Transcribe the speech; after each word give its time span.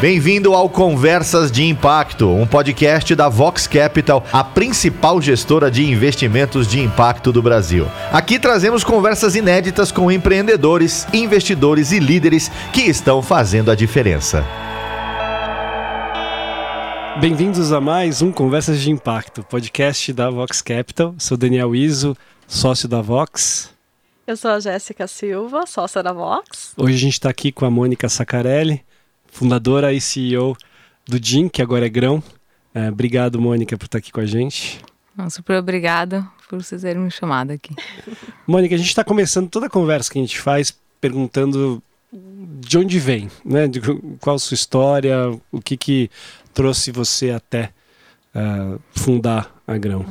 Bem-vindo 0.00 0.54
ao 0.54 0.66
Conversas 0.70 1.52
de 1.52 1.62
Impacto, 1.62 2.26
um 2.26 2.46
podcast 2.46 3.14
da 3.14 3.28
Vox 3.28 3.66
Capital, 3.66 4.24
a 4.32 4.42
principal 4.42 5.20
gestora 5.20 5.70
de 5.70 5.84
investimentos 5.84 6.66
de 6.66 6.80
impacto 6.80 7.30
do 7.30 7.42
Brasil. 7.42 7.86
Aqui 8.10 8.38
trazemos 8.38 8.82
conversas 8.82 9.34
inéditas 9.34 9.92
com 9.92 10.10
empreendedores, 10.10 11.06
investidores 11.12 11.92
e 11.92 11.98
líderes 11.98 12.50
que 12.72 12.80
estão 12.80 13.20
fazendo 13.20 13.70
a 13.70 13.74
diferença. 13.74 14.42
Bem-vindos 17.20 17.70
a 17.70 17.78
mais 17.78 18.22
um 18.22 18.32
Conversas 18.32 18.80
de 18.80 18.90
Impacto, 18.90 19.42
podcast 19.42 20.14
da 20.14 20.30
Vox 20.30 20.62
Capital. 20.62 21.14
Sou 21.18 21.36
Daniel 21.36 21.76
Iso, 21.76 22.16
sócio 22.48 22.88
da 22.88 23.02
Vox. 23.02 23.68
Eu 24.26 24.34
sou 24.34 24.52
a 24.52 24.60
Jéssica 24.60 25.06
Silva, 25.06 25.66
sócia 25.66 26.02
da 26.02 26.14
Vox. 26.14 26.72
Hoje 26.78 26.94
a 26.94 26.98
gente 26.98 27.12
está 27.12 27.28
aqui 27.28 27.52
com 27.52 27.66
a 27.66 27.70
Mônica 27.70 28.08
Sacarelli, 28.08 28.82
fundadora 29.30 29.92
e 29.92 30.00
CEO 30.00 30.56
do 31.06 31.18
DIN, 31.18 31.48
que 31.48 31.62
agora 31.62 31.86
é 31.86 31.88
Grão. 31.88 32.22
É, 32.74 32.88
obrigado, 32.88 33.40
Mônica, 33.40 33.76
por 33.76 33.86
estar 33.86 33.98
aqui 33.98 34.12
com 34.12 34.20
a 34.20 34.26
gente. 34.26 34.80
Super 35.28 35.58
obrigada 35.58 36.26
por 36.48 36.62
vocês 36.62 36.82
terem 36.82 37.02
me 37.02 37.10
chamado 37.10 37.52
aqui. 37.52 37.74
Mônica, 38.46 38.74
a 38.74 38.78
gente 38.78 38.88
está 38.88 39.04
começando 39.04 39.48
toda 39.48 39.66
a 39.66 39.70
conversa 39.70 40.10
que 40.10 40.18
a 40.18 40.22
gente 40.22 40.38
faz 40.38 40.76
perguntando 41.00 41.82
de 42.12 42.78
onde 42.78 42.98
vem, 42.98 43.30
né? 43.44 43.68
De 43.68 43.80
qual 44.20 44.36
a 44.36 44.38
sua 44.38 44.54
história, 44.54 45.16
o 45.52 45.60
que, 45.60 45.76
que 45.76 46.10
trouxe 46.52 46.90
você 46.90 47.30
até 47.30 47.70
uh, 48.34 48.80
fundar 48.92 49.54
a 49.66 49.76
Grão. 49.76 50.04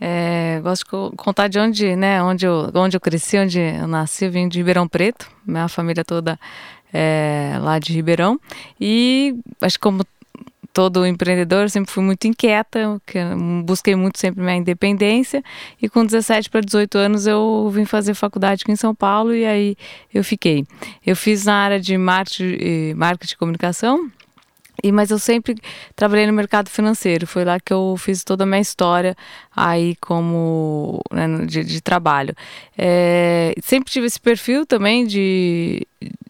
É, 0.00 0.60
gosto 0.62 0.84
de 1.10 1.16
contar 1.16 1.48
de 1.48 1.58
onde, 1.58 1.96
né, 1.96 2.22
onde 2.22 2.46
eu, 2.46 2.70
onde 2.72 2.96
eu 2.96 3.00
cresci, 3.00 3.36
onde 3.36 3.58
eu 3.58 3.88
nasci, 3.88 4.26
eu 4.26 4.30
vim 4.30 4.48
de 4.48 4.58
Ribeirão 4.58 4.86
Preto, 4.86 5.28
minha 5.44 5.66
família 5.66 6.04
toda 6.04 6.38
é, 6.92 7.56
lá 7.60 7.78
de 7.78 7.92
Ribeirão. 7.92 8.40
E 8.80 9.34
acho 9.60 9.76
que 9.76 9.82
como 9.82 10.04
todo 10.72 11.04
empreendedor, 11.04 11.68
sempre 11.70 11.90
fui 11.90 12.04
muito 12.04 12.28
inquieta, 12.28 13.00
busquei 13.64 13.96
muito 13.96 14.18
sempre 14.18 14.42
minha 14.42 14.54
independência. 14.54 15.42
E 15.82 15.88
com 15.88 16.04
17 16.04 16.48
para 16.48 16.60
18 16.60 16.98
anos 16.98 17.26
eu 17.26 17.68
vim 17.72 17.84
fazer 17.84 18.14
faculdade 18.14 18.62
aqui 18.62 18.70
em 18.70 18.76
São 18.76 18.94
Paulo 18.94 19.34
e 19.34 19.44
aí 19.44 19.76
eu 20.14 20.22
fiquei. 20.22 20.64
Eu 21.04 21.16
fiz 21.16 21.46
na 21.46 21.54
área 21.54 21.80
de 21.80 21.98
marketing, 21.98 22.94
marketing 22.94 23.34
e 23.34 23.36
comunicação. 23.36 24.10
E, 24.82 24.92
mas 24.92 25.10
eu 25.10 25.18
sempre 25.18 25.56
trabalhei 25.96 26.26
no 26.26 26.32
mercado 26.32 26.70
financeiro, 26.70 27.26
foi 27.26 27.44
lá 27.44 27.58
que 27.58 27.72
eu 27.72 27.96
fiz 27.98 28.22
toda 28.22 28.44
a 28.44 28.46
minha 28.46 28.60
história 28.60 29.16
aí 29.54 29.96
como 30.00 31.00
né, 31.12 31.26
de, 31.46 31.64
de, 31.64 31.80
trabalho. 31.80 32.34
É, 32.76 33.52
sempre 33.60 33.90
tive 33.90 34.06
esse 34.06 34.20
perfil 34.20 34.64
também 34.64 35.04
de, 35.04 35.84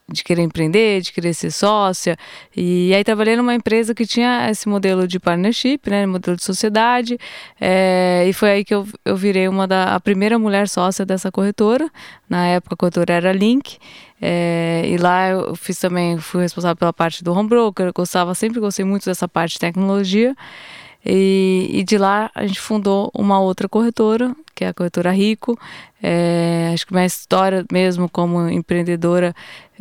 de 0.09 0.25
querer 0.25 0.43
empreender, 0.43 1.03
de 1.03 1.13
querer 1.13 1.35
ser 1.35 1.51
sócia. 1.51 2.17
E 2.57 2.95
aí 2.95 3.05
trabalhei 3.05 3.37
numa 3.37 3.55
empresa 3.55 3.95
que 3.95 4.07
tinha 4.07 4.51
esse 4.51 4.67
modelo 4.67 5.07
de 5.07 5.21
partnership, 5.21 5.81
né, 5.91 6.07
modelo 6.07 6.37
de 6.37 6.43
sociedade. 6.45 7.19
É, 7.61 8.25
e 8.27 8.33
foi 8.33 8.51
aí 8.51 8.65
que 8.65 8.75
eu, 8.75 8.87
eu 9.05 9.17
virei 9.17 9.47
uma 9.47 9.67
da 9.67 9.95
a 9.95 10.01
primeira 10.01 10.39
mulher 10.39 10.69
sócia 10.69 11.05
dessa 11.05 11.31
corretora. 11.31 11.91
Na 12.29 12.47
época 12.47 12.75
a 12.75 12.79
corretora 12.79 13.13
era 13.13 13.33
Link. 13.33 13.79
É, 14.21 14.83
e 14.87 14.97
lá 14.97 15.29
eu 15.29 15.55
fiz 15.55 15.79
também, 15.79 16.19
fui 16.19 16.43
responsável 16.43 16.77
pela 16.77 16.93
parte 16.93 17.23
do 17.23 17.33
home 17.33 17.49
broker. 17.49 17.93
Gostava, 17.93 18.35
sempre 18.35 18.61
gostei 18.61 18.85
muito 18.85 19.05
dessa 19.05 19.29
parte 19.29 19.53
de 19.53 19.61
tecnologia. 19.61 20.35
E, 21.05 21.71
e, 21.73 21.85
de 21.85 21.97
lá 21.97 22.31
a 22.35 22.47
gente 22.47 22.61
fundou 22.61 23.11
uma 23.15 23.41
outra 23.41 23.69
corretora, 23.69 24.35
que 24.59 24.65
é 24.65 24.69
a 24.69 24.75
corretora 24.75 25.13
Rico. 25.13 25.57
É, 26.03 26.73
acho 26.75 26.85
que 26.85 26.93
minha 26.93 27.07
história 27.07 27.65
mesmo 27.71 28.09
como 28.09 28.49
empreendedora 28.49 29.33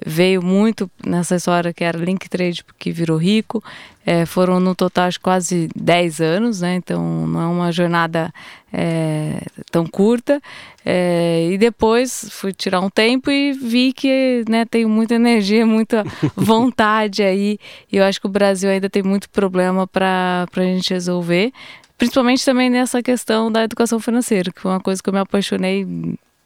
veio 0.05 0.43
muito 0.43 0.89
nessa 1.03 1.35
história 1.35 1.73
que 1.73 1.83
era 1.83 1.97
Link 1.97 2.29
Trade, 2.29 2.63
que 2.77 2.91
virou 2.91 3.17
rico. 3.17 3.63
É, 4.05 4.23
foram 4.23 4.59
no 4.59 4.75
total 4.75 5.09
quase 5.19 5.67
10 5.75 6.21
anos, 6.21 6.61
né? 6.61 6.75
então 6.75 7.25
não 7.25 7.41
é 7.41 7.47
uma 7.47 7.71
jornada 7.71 8.31
é, 8.71 9.41
tão 9.71 9.87
curta. 9.87 10.39
É, 10.85 11.49
e 11.51 11.57
depois 11.57 12.29
fui 12.29 12.53
tirar 12.53 12.79
um 12.79 12.89
tempo 12.89 13.31
e 13.31 13.51
vi 13.51 13.91
que 13.93 14.45
né, 14.47 14.63
tenho 14.63 14.87
muita 14.87 15.15
energia, 15.15 15.65
muita 15.65 16.03
vontade 16.37 17.23
aí. 17.23 17.57
E 17.91 17.97
eu 17.97 18.03
acho 18.03 18.21
que 18.21 18.27
o 18.27 18.29
Brasil 18.29 18.69
ainda 18.69 18.87
tem 18.87 19.01
muito 19.01 19.27
problema 19.27 19.87
para 19.87 20.45
a 20.55 20.61
gente 20.61 20.93
resolver 20.93 21.51
principalmente 21.97 22.45
também 22.45 22.69
nessa 22.69 23.01
questão 23.01 23.51
da 23.51 23.63
educação 23.63 23.99
financeira, 23.99 24.51
que 24.51 24.61
foi 24.61 24.71
uma 24.71 24.79
coisa 24.79 25.01
que 25.01 25.09
eu 25.09 25.13
me 25.13 25.19
apaixonei 25.19 25.85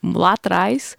lá 0.03 0.33
atrás. 0.33 0.97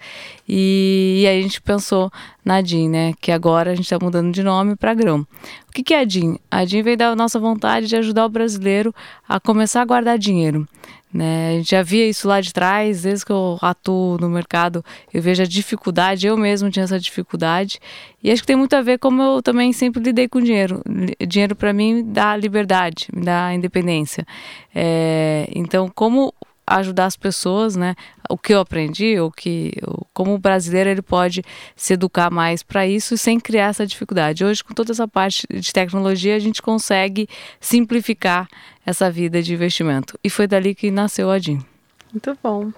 E, 0.48 1.20
e, 1.22 1.26
aí 1.26 1.40
a 1.40 1.42
gente 1.42 1.60
pensou 1.60 2.10
na 2.44 2.60
DIN, 2.60 2.88
né? 2.88 3.14
Que 3.20 3.32
agora 3.32 3.72
a 3.72 3.74
gente 3.74 3.84
está 3.84 3.98
mudando 4.00 4.32
de 4.32 4.42
nome 4.42 4.76
para 4.76 4.94
Grão. 4.94 5.20
O 5.68 5.72
que, 5.72 5.82
que 5.82 5.94
é 5.94 6.00
a 6.00 6.04
DIN? 6.04 6.38
A 6.50 6.64
DIN 6.64 6.82
veio 6.82 6.96
da 6.96 7.16
nossa 7.16 7.38
vontade 7.38 7.86
de 7.86 7.96
ajudar 7.96 8.26
o 8.26 8.28
brasileiro 8.28 8.94
a 9.28 9.40
começar 9.40 9.82
a 9.82 9.84
guardar 9.84 10.18
dinheiro. 10.18 10.66
Né? 11.12 11.50
A 11.50 11.52
gente 11.58 11.70
já 11.70 11.82
via 11.82 12.08
isso 12.08 12.26
lá 12.26 12.40
de 12.40 12.52
trás, 12.52 13.02
desde 13.02 13.26
que 13.26 13.32
eu 13.32 13.58
atuo 13.60 14.16
no 14.18 14.30
mercado, 14.30 14.82
eu 15.12 15.20
vejo 15.20 15.42
a 15.42 15.46
dificuldade, 15.46 16.26
eu 16.26 16.38
mesmo 16.38 16.70
tinha 16.70 16.84
essa 16.84 16.98
dificuldade. 16.98 17.78
E 18.22 18.30
acho 18.30 18.42
que 18.42 18.46
tem 18.46 18.56
muito 18.56 18.74
a 18.74 18.80
ver 18.80 18.98
como 18.98 19.20
eu 19.22 19.42
também 19.42 19.72
sempre 19.74 20.02
lidei 20.02 20.26
com 20.26 20.40
dinheiro. 20.40 20.80
Dinheiro 21.26 21.54
para 21.54 21.72
mim 21.72 22.02
dá 22.06 22.34
liberdade, 22.34 23.08
me 23.12 23.24
dá 23.24 23.52
independência. 23.54 24.26
É, 24.74 25.46
então, 25.54 25.90
como 25.94 26.32
ajudar 26.78 27.06
as 27.06 27.16
pessoas, 27.16 27.76
né? 27.76 27.94
O 28.28 28.38
que 28.38 28.54
eu 28.54 28.60
aprendi, 28.60 29.18
o 29.20 29.30
que, 29.30 29.72
como 30.12 30.34
o 30.34 30.38
brasileiro 30.38 30.90
ele 30.90 31.02
pode 31.02 31.44
se 31.76 31.94
educar 31.94 32.30
mais 32.30 32.62
para 32.62 32.86
isso 32.86 33.16
sem 33.16 33.38
criar 33.38 33.66
essa 33.66 33.86
dificuldade. 33.86 34.44
Hoje, 34.44 34.62
com 34.64 34.72
toda 34.72 34.92
essa 34.92 35.06
parte 35.06 35.46
de 35.50 35.72
tecnologia, 35.72 36.36
a 36.36 36.38
gente 36.38 36.62
consegue 36.62 37.28
simplificar 37.60 38.48
essa 38.84 39.10
vida 39.10 39.42
de 39.42 39.52
investimento. 39.52 40.18
E 40.22 40.30
foi 40.30 40.46
dali 40.46 40.74
que 40.74 40.90
nasceu 40.90 41.30
a 41.30 41.38
DIN. 41.38 41.64
Muito 42.12 42.36
bom. 42.42 42.72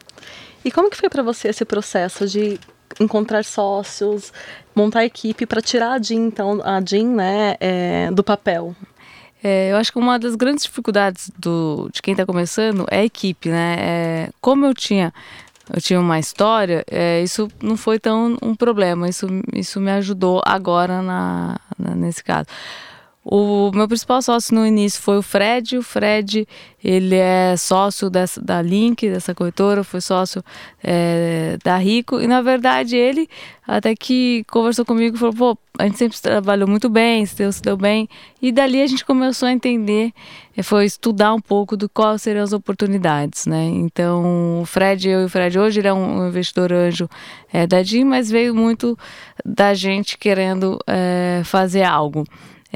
E 0.65 0.71
como 0.71 0.91
que 0.91 0.97
foi 0.97 1.09
para 1.09 1.23
você 1.23 1.49
esse 1.49 1.65
processo 1.65 2.27
de 2.27 2.59
encontrar 3.01 3.45
sócios, 3.45 4.33
montar 4.75 5.05
equipe 5.05 5.47
para 5.47 5.61
tirar 5.61 5.95
a 5.95 5.99
DIN, 5.99 6.27
então, 6.27 6.61
a 6.65 6.81
DIN, 6.81 7.09
né, 7.09 7.57
é, 7.61 8.11
do 8.11 8.23
papel? 8.23 8.75
É, 9.47 9.71
eu 9.71 9.77
acho 9.77 9.93
que 9.93 9.99
uma 9.99 10.19
das 10.19 10.35
grandes 10.35 10.65
dificuldades 10.65 11.31
do, 11.39 11.91
de 11.93 12.01
quem 12.01 12.13
está 12.13 12.25
começando 12.25 12.87
é 12.91 13.01
a 13.01 13.05
equipe, 13.05 13.51
né? 13.51 13.77
É, 13.79 14.31
como 14.41 14.65
eu 14.65 14.73
tinha 14.73 15.13
eu 15.73 15.81
tinha 15.81 15.99
uma 15.99 16.19
história, 16.19 16.85
é, 16.91 17.23
isso 17.23 17.49
não 17.63 17.77
foi 17.77 17.99
tão 17.99 18.37
um 18.43 18.55
problema. 18.55 19.09
Isso, 19.09 19.27
isso 19.53 19.81
me 19.81 19.91
ajudou 19.93 20.43
agora 20.45 21.01
na, 21.01 21.59
na 21.79 21.95
nesse 21.95 22.23
caso. 22.23 22.47
O 23.25 23.71
meu 23.73 23.89
principal 23.89 24.21
sócio 24.21 24.55
no 24.55 24.67
início 24.67 25.01
foi 25.01 25.17
o 25.17 25.23
Fred. 25.23 25.79
O 25.79 25.83
Fred, 25.83 26.47
ele 26.83 27.15
é 27.15 27.57
sócio 27.57 28.11
dessa, 28.11 28.39
da 28.39 28.61
Link, 28.61 29.09
dessa 29.09 29.35
corretora, 29.35 29.83
foi 29.83 30.03
sócio 30.03 30.45
é, 30.83 31.57
da 31.65 31.79
Rico. 31.79 32.21
E, 32.21 32.27
na 32.27 32.43
verdade, 32.43 32.97
ele 32.97 33.27
até 33.67 33.97
que 33.97 34.45
conversou 34.51 34.85
comigo 34.85 35.17
e 35.17 35.19
falou, 35.19 35.35
pô, 35.35 35.59
a 35.79 35.85
gente 35.85 35.97
sempre 35.97 36.21
trabalhou 36.21 36.69
muito 36.69 36.91
bem, 36.91 37.25
se 37.25 37.35
deu, 37.35 37.51
se 37.51 37.63
deu 37.63 37.79
bem. 37.79 38.07
E 38.43 38.53
dali 38.53 38.83
a 38.83 38.87
gente 38.87 39.07
começou 39.07 39.49
a 39.49 39.53
entender, 39.53 40.13
é, 40.55 40.63
foi 40.63 40.85
estudar 40.85 41.33
um 41.33 41.41
pouco 41.41 41.79
do 41.79 41.89
quais 41.89 42.21
seriam 42.21 42.45
as 42.45 42.53
oportunidades, 42.53 43.47
né? 43.47 43.65
Então, 43.65 44.61
o 44.61 44.67
Fred, 44.67 45.09
eu 45.09 45.23
e 45.23 45.25
o 45.25 45.29
Fred, 45.31 45.59
hoje 45.59 45.81
ele 45.81 45.89
é 45.89 45.95
um 45.95 46.29
investidor 46.29 46.75
anjo 46.75 47.09
é, 47.51 47.67
da 47.67 47.81
DIM, 47.81 48.05
mas 48.05 48.31
veio 48.31 48.55
muito 48.55 48.99
da 49.43 49.73
gente 49.73 50.19
querendo 50.19 50.79
é, 50.87 51.41
fazer 51.43 51.85
algo. 51.85 52.27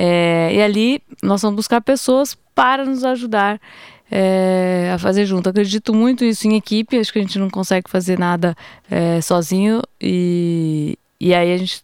É, 0.00 0.54
e 0.54 0.62
ali 0.62 1.02
nós 1.20 1.42
vamos 1.42 1.56
buscar 1.56 1.80
pessoas 1.80 2.38
para 2.54 2.84
nos 2.84 3.02
ajudar 3.02 3.60
é, 4.08 4.92
a 4.94 4.98
fazer 4.98 5.26
junto. 5.26 5.48
Acredito 5.48 5.92
muito 5.92 6.24
isso 6.24 6.46
em 6.46 6.54
equipe, 6.54 6.96
acho 6.96 7.12
que 7.12 7.18
a 7.18 7.22
gente 7.22 7.36
não 7.36 7.50
consegue 7.50 7.90
fazer 7.90 8.16
nada 8.16 8.56
é, 8.88 9.20
sozinho. 9.20 9.82
E, 10.00 10.96
e 11.20 11.34
aí 11.34 11.52
a 11.52 11.56
gente 11.56 11.82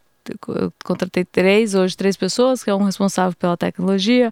eu 0.48 0.72
contratei 0.84 1.24
três, 1.24 1.74
hoje 1.74 1.96
três 1.96 2.16
pessoas, 2.16 2.62
que 2.62 2.70
é 2.70 2.74
um 2.74 2.84
responsável 2.84 3.36
pela 3.36 3.56
tecnologia. 3.56 4.30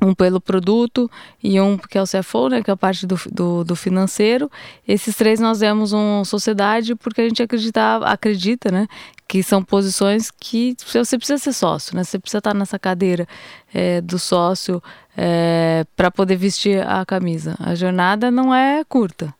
É, 0.00 0.04
um 0.04 0.14
pelo 0.14 0.40
produto 0.40 1.10
e 1.42 1.60
um 1.60 1.76
que 1.76 1.98
é 1.98 2.02
o 2.02 2.06
CFO, 2.06 2.48
né, 2.48 2.62
que 2.62 2.70
é 2.70 2.74
a 2.74 2.76
parte 2.76 3.06
do, 3.06 3.18
do, 3.30 3.64
do, 3.64 3.76
financeiro. 3.76 4.50
Esses 4.86 5.16
três 5.16 5.40
nós 5.40 5.58
demos 5.58 5.92
uma 5.92 6.24
sociedade 6.24 6.94
porque 6.94 7.20
a 7.20 7.28
gente 7.28 7.42
acredita, 7.42 8.70
né, 8.70 8.86
que 9.26 9.42
são 9.42 9.62
posições 9.62 10.30
que 10.30 10.76
você 10.92 11.18
precisa 11.18 11.38
ser 11.38 11.52
sócio, 11.52 11.96
né, 11.96 12.04
você 12.04 12.18
precisa 12.18 12.38
estar 12.38 12.54
nessa 12.54 12.78
cadeira 12.78 13.26
é, 13.74 14.00
do 14.00 14.18
sócio 14.18 14.82
é, 15.16 15.84
para 15.96 16.10
poder 16.10 16.36
vestir 16.36 16.86
a 16.86 17.04
camisa. 17.04 17.56
A 17.58 17.74
jornada 17.74 18.30
não 18.30 18.54
é 18.54 18.84
curta, 18.84 19.34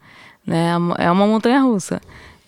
né, 0.46 0.72
é 0.98 1.10
uma 1.10 1.26
montanha 1.26 1.60
russa. 1.60 2.00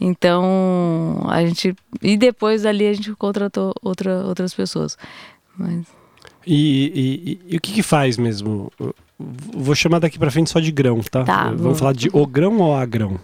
Então 0.03 1.27
a 1.29 1.45
gente 1.45 1.77
e 2.01 2.17
depois 2.17 2.63
dali 2.63 2.87
a 2.87 2.93
gente 2.95 3.13
contratou 3.17 3.75
outra, 3.83 4.25
outras 4.25 4.55
pessoas, 4.55 4.97
mas 5.59 6.00
e, 6.53 6.93
e, 6.95 7.41
e, 7.55 7.57
o 7.57 7.61
que, 7.61 7.73
que 7.75 7.83
faz 7.83 8.17
mesmo? 8.17 8.73
Vou 9.19 9.75
chamar 9.75 10.01
daqui 10.01 10.19
para 10.19 10.31
frente 10.31 10.51
só 10.51 10.59
de 10.59 10.73
grão, 10.73 11.01
tá? 11.01 11.23
tá 11.23 11.45
Vamos 11.45 11.61
vou... 11.61 11.75
falar 11.77 11.93
de 11.93 12.11
o 12.13 12.27
grão 12.27 12.59
ou 12.59 12.75
a 12.75 12.85
grão? 12.85 13.21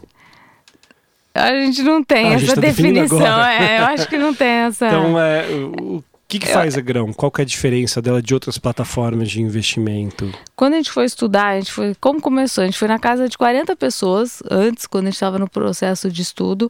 A 1.34 1.50
gente 1.50 1.82
não 1.82 2.04
tem 2.04 2.28
ah, 2.28 2.32
essa 2.34 2.54
tá 2.54 2.60
definição, 2.60 3.44
é, 3.44 3.80
eu 3.80 3.84
acho 3.86 4.08
que 4.08 4.16
não 4.16 4.32
tem 4.32 4.48
essa. 4.48 4.86
Então, 4.86 5.20
é, 5.20 5.44
o, 5.50 6.02
que, 6.28 6.40
que 6.40 6.48
faz 6.48 6.76
a 6.76 6.80
Grão? 6.80 7.12
Qual 7.12 7.30
que 7.30 7.40
é 7.40 7.44
a 7.44 7.46
diferença 7.46 8.02
dela 8.02 8.20
de 8.20 8.34
outras 8.34 8.58
plataformas 8.58 9.30
de 9.30 9.40
investimento? 9.40 10.32
Quando 10.56 10.74
a 10.74 10.76
gente 10.76 10.90
foi 10.90 11.04
estudar, 11.04 11.48
a 11.48 11.58
gente 11.60 11.70
foi, 11.70 11.94
como 12.00 12.20
começou? 12.20 12.62
A 12.62 12.66
gente 12.66 12.78
foi 12.78 12.88
na 12.88 12.98
casa 12.98 13.28
de 13.28 13.38
40 13.38 13.76
pessoas 13.76 14.42
antes, 14.50 14.86
quando 14.86 15.04
a 15.04 15.06
gente 15.06 15.14
estava 15.14 15.38
no 15.38 15.48
processo 15.48 16.10
de 16.10 16.22
estudo, 16.22 16.68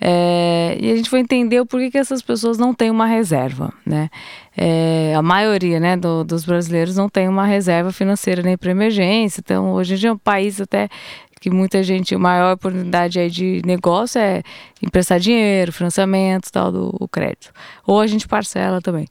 é, 0.00 0.76
e 0.80 0.90
a 0.90 0.96
gente 0.96 1.08
foi 1.08 1.20
entender 1.20 1.60
o 1.60 1.66
porquê 1.66 1.90
que 1.90 1.98
essas 1.98 2.20
pessoas 2.20 2.58
não 2.58 2.74
têm 2.74 2.90
uma 2.90 3.06
reserva, 3.06 3.72
né? 3.84 4.10
É, 4.58 5.14
a 5.14 5.22
maioria 5.22 5.78
né, 5.78 5.96
do, 5.98 6.24
dos 6.24 6.46
brasileiros 6.46 6.96
não 6.96 7.10
tem 7.10 7.28
uma 7.28 7.44
reserva 7.44 7.92
financeira 7.92 8.42
nem 8.42 8.56
para 8.56 8.70
emergência, 8.70 9.40
então 9.44 9.72
hoje 9.72 9.94
em 9.94 9.96
dia 9.98 10.08
é 10.08 10.12
um 10.12 10.18
país 10.18 10.60
até 10.60 10.88
que 11.40 11.50
muita 11.50 11.82
gente, 11.82 12.14
a 12.14 12.18
maior 12.18 12.54
oportunidade 12.54 13.18
aí 13.18 13.30
de 13.30 13.62
negócio 13.64 14.18
é 14.18 14.42
emprestar 14.82 15.20
dinheiro, 15.20 15.72
financiamento, 15.72 16.50
tal, 16.50 16.72
do 16.72 17.08
crédito. 17.08 17.52
Ou 17.86 18.00
a 18.00 18.06
gente 18.06 18.26
parcela 18.26 18.80
também. 18.80 19.06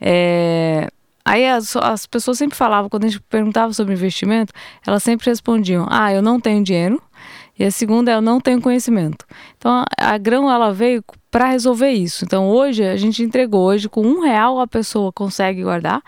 É, 0.00 0.88
aí 1.24 1.48
as, 1.48 1.76
as 1.76 2.06
pessoas 2.06 2.38
sempre 2.38 2.56
falavam, 2.56 2.88
quando 2.90 3.04
a 3.04 3.08
gente 3.08 3.20
perguntava 3.22 3.72
sobre 3.72 3.94
investimento, 3.94 4.52
elas 4.86 5.02
sempre 5.02 5.30
respondiam, 5.30 5.86
ah, 5.90 6.12
eu 6.12 6.22
não 6.22 6.40
tenho 6.40 6.62
dinheiro, 6.62 7.00
e 7.60 7.64
a 7.64 7.70
segunda 7.70 8.10
é 8.10 8.14
eu 8.14 8.22
não 8.22 8.40
tenho 8.40 8.60
conhecimento. 8.60 9.26
Então 9.58 9.84
a, 9.98 10.16
Grão 10.16 10.50
ela 10.50 10.72
veio 10.72 11.04
para 11.30 11.50
resolver 11.50 11.90
isso. 11.90 12.24
Então 12.24 12.48
hoje 12.48 12.82
a 12.82 12.96
gente 12.96 13.22
entregou 13.22 13.66
hoje 13.66 13.86
com 13.86 14.00
um 14.00 14.22
real 14.22 14.58
a 14.58 14.66
pessoa 14.66 15.12
consegue 15.12 15.62
guardar 15.62 16.02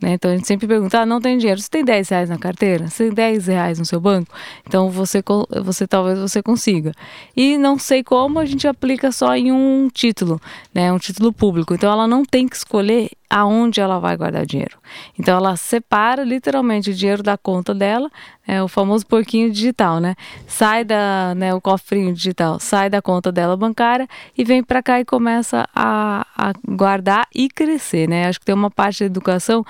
né? 0.00 0.12
Então 0.12 0.30
a 0.30 0.36
gente 0.36 0.46
sempre 0.46 0.66
pergunta: 0.66 1.00
ah, 1.00 1.06
não 1.06 1.20
tem 1.20 1.38
dinheiro, 1.38 1.60
você 1.60 1.70
tem 1.70 1.84
10 1.84 2.08
reais 2.08 2.28
na 2.28 2.38
carteira? 2.38 2.88
Você 2.88 3.04
tem 3.04 3.14
10 3.14 3.46
reais 3.46 3.78
no 3.78 3.84
seu 3.84 4.00
banco? 4.00 4.32
Então 4.66 4.90
você, 4.90 5.22
você 5.62 5.86
talvez 5.86 6.18
você 6.18 6.42
consiga. 6.42 6.92
E 7.36 7.56
não 7.56 7.78
sei 7.78 8.02
como 8.02 8.38
a 8.38 8.44
gente 8.44 8.68
aplica 8.68 9.10
só 9.10 9.34
em 9.34 9.50
um 9.50 9.88
título, 9.92 10.40
né? 10.74 10.92
um 10.92 10.98
título 10.98 11.32
público. 11.32 11.74
Então 11.74 11.90
ela 11.90 12.06
não 12.06 12.24
tem 12.24 12.46
que 12.46 12.56
escolher 12.56 13.10
aonde 13.28 13.80
ela 13.80 13.98
vai 13.98 14.16
guardar 14.16 14.42
o 14.42 14.46
dinheiro. 14.46 14.78
Então 15.18 15.36
ela 15.36 15.56
separa 15.56 16.24
literalmente 16.24 16.90
o 16.90 16.94
dinheiro 16.94 17.22
da 17.22 17.36
conta 17.36 17.74
dela, 17.74 18.10
é 18.46 18.62
o 18.62 18.68
famoso 18.68 19.06
porquinho 19.06 19.50
digital, 19.50 19.98
né? 19.98 20.14
Sai 20.46 20.84
da, 20.84 21.34
né, 21.34 21.52
o 21.52 21.60
cofrinho 21.60 22.12
digital, 22.12 22.60
sai 22.60 22.88
da 22.88 23.02
conta 23.02 23.32
dela 23.32 23.56
bancária 23.56 24.06
e 24.36 24.44
vem 24.44 24.62
para 24.62 24.82
cá 24.82 25.00
e 25.00 25.04
começa 25.04 25.68
a, 25.74 26.26
a 26.36 26.52
guardar 26.68 27.26
e 27.34 27.48
crescer, 27.48 28.08
né? 28.08 28.28
Acho 28.28 28.38
que 28.38 28.46
tem 28.46 28.54
uma 28.54 28.70
parte 28.70 29.00
da 29.00 29.06
educação 29.06 29.64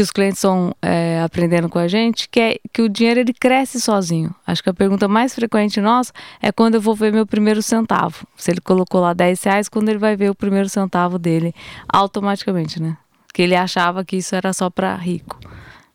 que 0.00 0.02
os 0.02 0.10
clientes 0.10 0.38
estão 0.38 0.74
é, 0.80 1.20
aprendendo 1.22 1.68
com 1.68 1.78
a 1.78 1.86
gente, 1.86 2.26
que 2.30 2.40
é 2.40 2.56
que 2.72 2.80
o 2.80 2.88
dinheiro 2.88 3.20
ele 3.20 3.34
cresce 3.34 3.78
sozinho. 3.78 4.34
Acho 4.46 4.62
que 4.62 4.70
a 4.70 4.72
pergunta 4.72 5.06
mais 5.06 5.34
frequente 5.34 5.78
nossa 5.78 6.10
é 6.40 6.50
quando 6.50 6.76
eu 6.76 6.80
vou 6.80 6.94
ver 6.94 7.12
meu 7.12 7.26
primeiro 7.26 7.60
centavo. 7.60 8.26
Se 8.34 8.50
ele 8.50 8.62
colocou 8.62 9.02
lá 9.02 9.12
10 9.12 9.42
reais, 9.42 9.68
quando 9.68 9.90
ele 9.90 9.98
vai 9.98 10.16
ver 10.16 10.30
o 10.30 10.34
primeiro 10.34 10.70
centavo 10.70 11.18
dele 11.18 11.54
automaticamente, 11.86 12.80
né? 12.80 12.96
Que 13.34 13.42
ele 13.42 13.54
achava 13.54 14.02
que 14.02 14.16
isso 14.16 14.34
era 14.34 14.54
só 14.54 14.70
para 14.70 14.94
rico. 14.94 15.38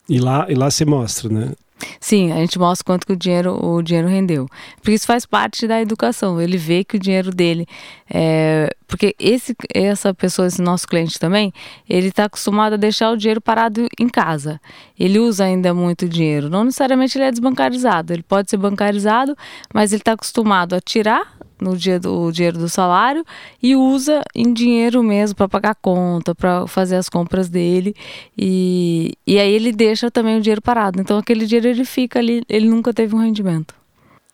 E 0.07 0.19
lá, 0.19 0.45
e 0.49 0.53
lá 0.53 0.69
se 0.69 0.85
mostra, 0.85 1.27
né? 1.27 1.53
Sim, 1.99 2.31
a 2.31 2.37
gente 2.37 2.57
mostra 2.57 2.85
quanto 2.85 3.05
que 3.05 3.13
o 3.13 3.15
dinheiro, 3.15 3.59
o 3.63 3.81
dinheiro 3.81 4.07
rendeu. 4.07 4.47
Porque 4.77 4.93
isso 4.93 5.05
faz 5.05 5.25
parte 5.25 5.67
da 5.67 5.81
educação. 5.81 6.41
Ele 6.41 6.57
vê 6.57 6.83
que 6.83 6.95
o 6.95 6.99
dinheiro 6.99 7.31
dele. 7.31 7.67
É, 8.09 8.73
porque 8.87 9.15
esse, 9.19 9.55
essa 9.73 10.13
pessoa, 10.13 10.47
esse 10.47 10.61
nosso 10.61 10.87
cliente 10.87 11.19
também, 11.19 11.51
ele 11.89 12.07
está 12.07 12.25
acostumado 12.25 12.73
a 12.73 12.77
deixar 12.77 13.11
o 13.11 13.17
dinheiro 13.17 13.41
parado 13.41 13.87
em 13.99 14.07
casa. 14.07 14.61
Ele 14.97 15.19
usa 15.19 15.45
ainda 15.45 15.73
muito 15.73 16.07
dinheiro. 16.07 16.49
Não 16.49 16.63
necessariamente 16.63 17.17
ele 17.17 17.25
é 17.25 17.31
desbancarizado. 17.31 18.13
Ele 18.13 18.23
pode 18.23 18.49
ser 18.49 18.57
bancarizado, 18.57 19.35
mas 19.73 19.91
ele 19.91 20.01
está 20.01 20.13
acostumado 20.13 20.75
a 20.75 20.79
tirar 20.79 21.34
no 21.59 21.75
dia 21.75 21.99
do 21.99 22.31
dinheiro 22.31 22.57
do 22.57 22.69
salário 22.69 23.25
e 23.61 23.75
usa 23.75 24.21
em 24.33 24.53
dinheiro 24.53 25.01
mesmo 25.03 25.35
para 25.35 25.47
pagar 25.47 25.75
conta, 25.75 26.35
para 26.35 26.67
fazer 26.67 26.95
as 26.95 27.09
compras 27.09 27.49
dele 27.49 27.95
e, 28.37 29.13
e 29.25 29.39
aí 29.39 29.51
ele 29.51 29.71
deixa 29.71 30.11
também 30.11 30.37
o 30.37 30.41
dinheiro 30.41 30.61
parado. 30.61 30.99
Então 30.99 31.17
aquele 31.17 31.45
dinheiro 31.45 31.67
ele 31.67 31.85
fica 31.85 32.19
ali, 32.19 32.43
ele 32.49 32.67
nunca 32.67 32.93
teve 32.93 33.15
um 33.15 33.19
rendimento. 33.19 33.73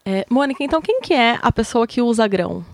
É, 0.06 0.26
Mônica, 0.30 0.64
então 0.64 0.82
quem 0.82 1.02
que 1.02 1.14
é 1.14 1.38
a 1.42 1.52
pessoa 1.52 1.86
que 1.86 2.02
usa 2.02 2.28
grão? 2.28 2.66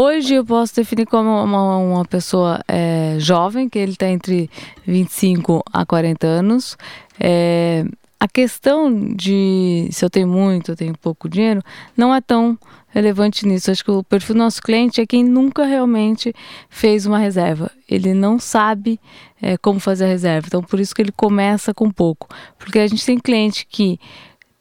Hoje 0.00 0.34
eu 0.34 0.44
posso 0.44 0.76
definir 0.76 1.06
como 1.06 1.28
uma, 1.28 1.76
uma 1.78 2.04
pessoa 2.04 2.60
é, 2.68 3.16
jovem, 3.18 3.68
que 3.68 3.76
ele 3.80 3.92
está 3.92 4.08
entre 4.08 4.48
25 4.86 5.60
a 5.72 5.84
40 5.84 6.24
anos. 6.24 6.78
É, 7.18 7.84
a 8.20 8.26
questão 8.26 9.14
de 9.14 9.88
se 9.92 10.04
eu 10.04 10.10
tenho 10.10 10.26
muito, 10.26 10.72
eu 10.72 10.76
tenho 10.76 10.96
pouco 10.98 11.28
dinheiro, 11.28 11.62
não 11.96 12.12
é 12.12 12.20
tão 12.20 12.58
relevante 12.88 13.46
nisso. 13.46 13.70
Acho 13.70 13.84
que 13.84 13.90
o 13.90 14.02
perfil 14.02 14.34
do 14.34 14.38
nosso 14.38 14.60
cliente 14.60 15.00
é 15.00 15.06
quem 15.06 15.22
nunca 15.22 15.64
realmente 15.64 16.34
fez 16.68 17.06
uma 17.06 17.18
reserva. 17.18 17.70
Ele 17.88 18.14
não 18.14 18.38
sabe 18.38 18.98
é, 19.40 19.56
como 19.56 19.78
fazer 19.78 20.06
a 20.06 20.08
reserva. 20.08 20.48
Então, 20.48 20.62
por 20.62 20.80
isso 20.80 20.94
que 20.94 21.02
ele 21.02 21.12
começa 21.12 21.72
com 21.72 21.90
pouco. 21.90 22.28
Porque 22.58 22.80
a 22.80 22.86
gente 22.88 23.06
tem 23.06 23.18
cliente 23.18 23.66
que 23.66 24.00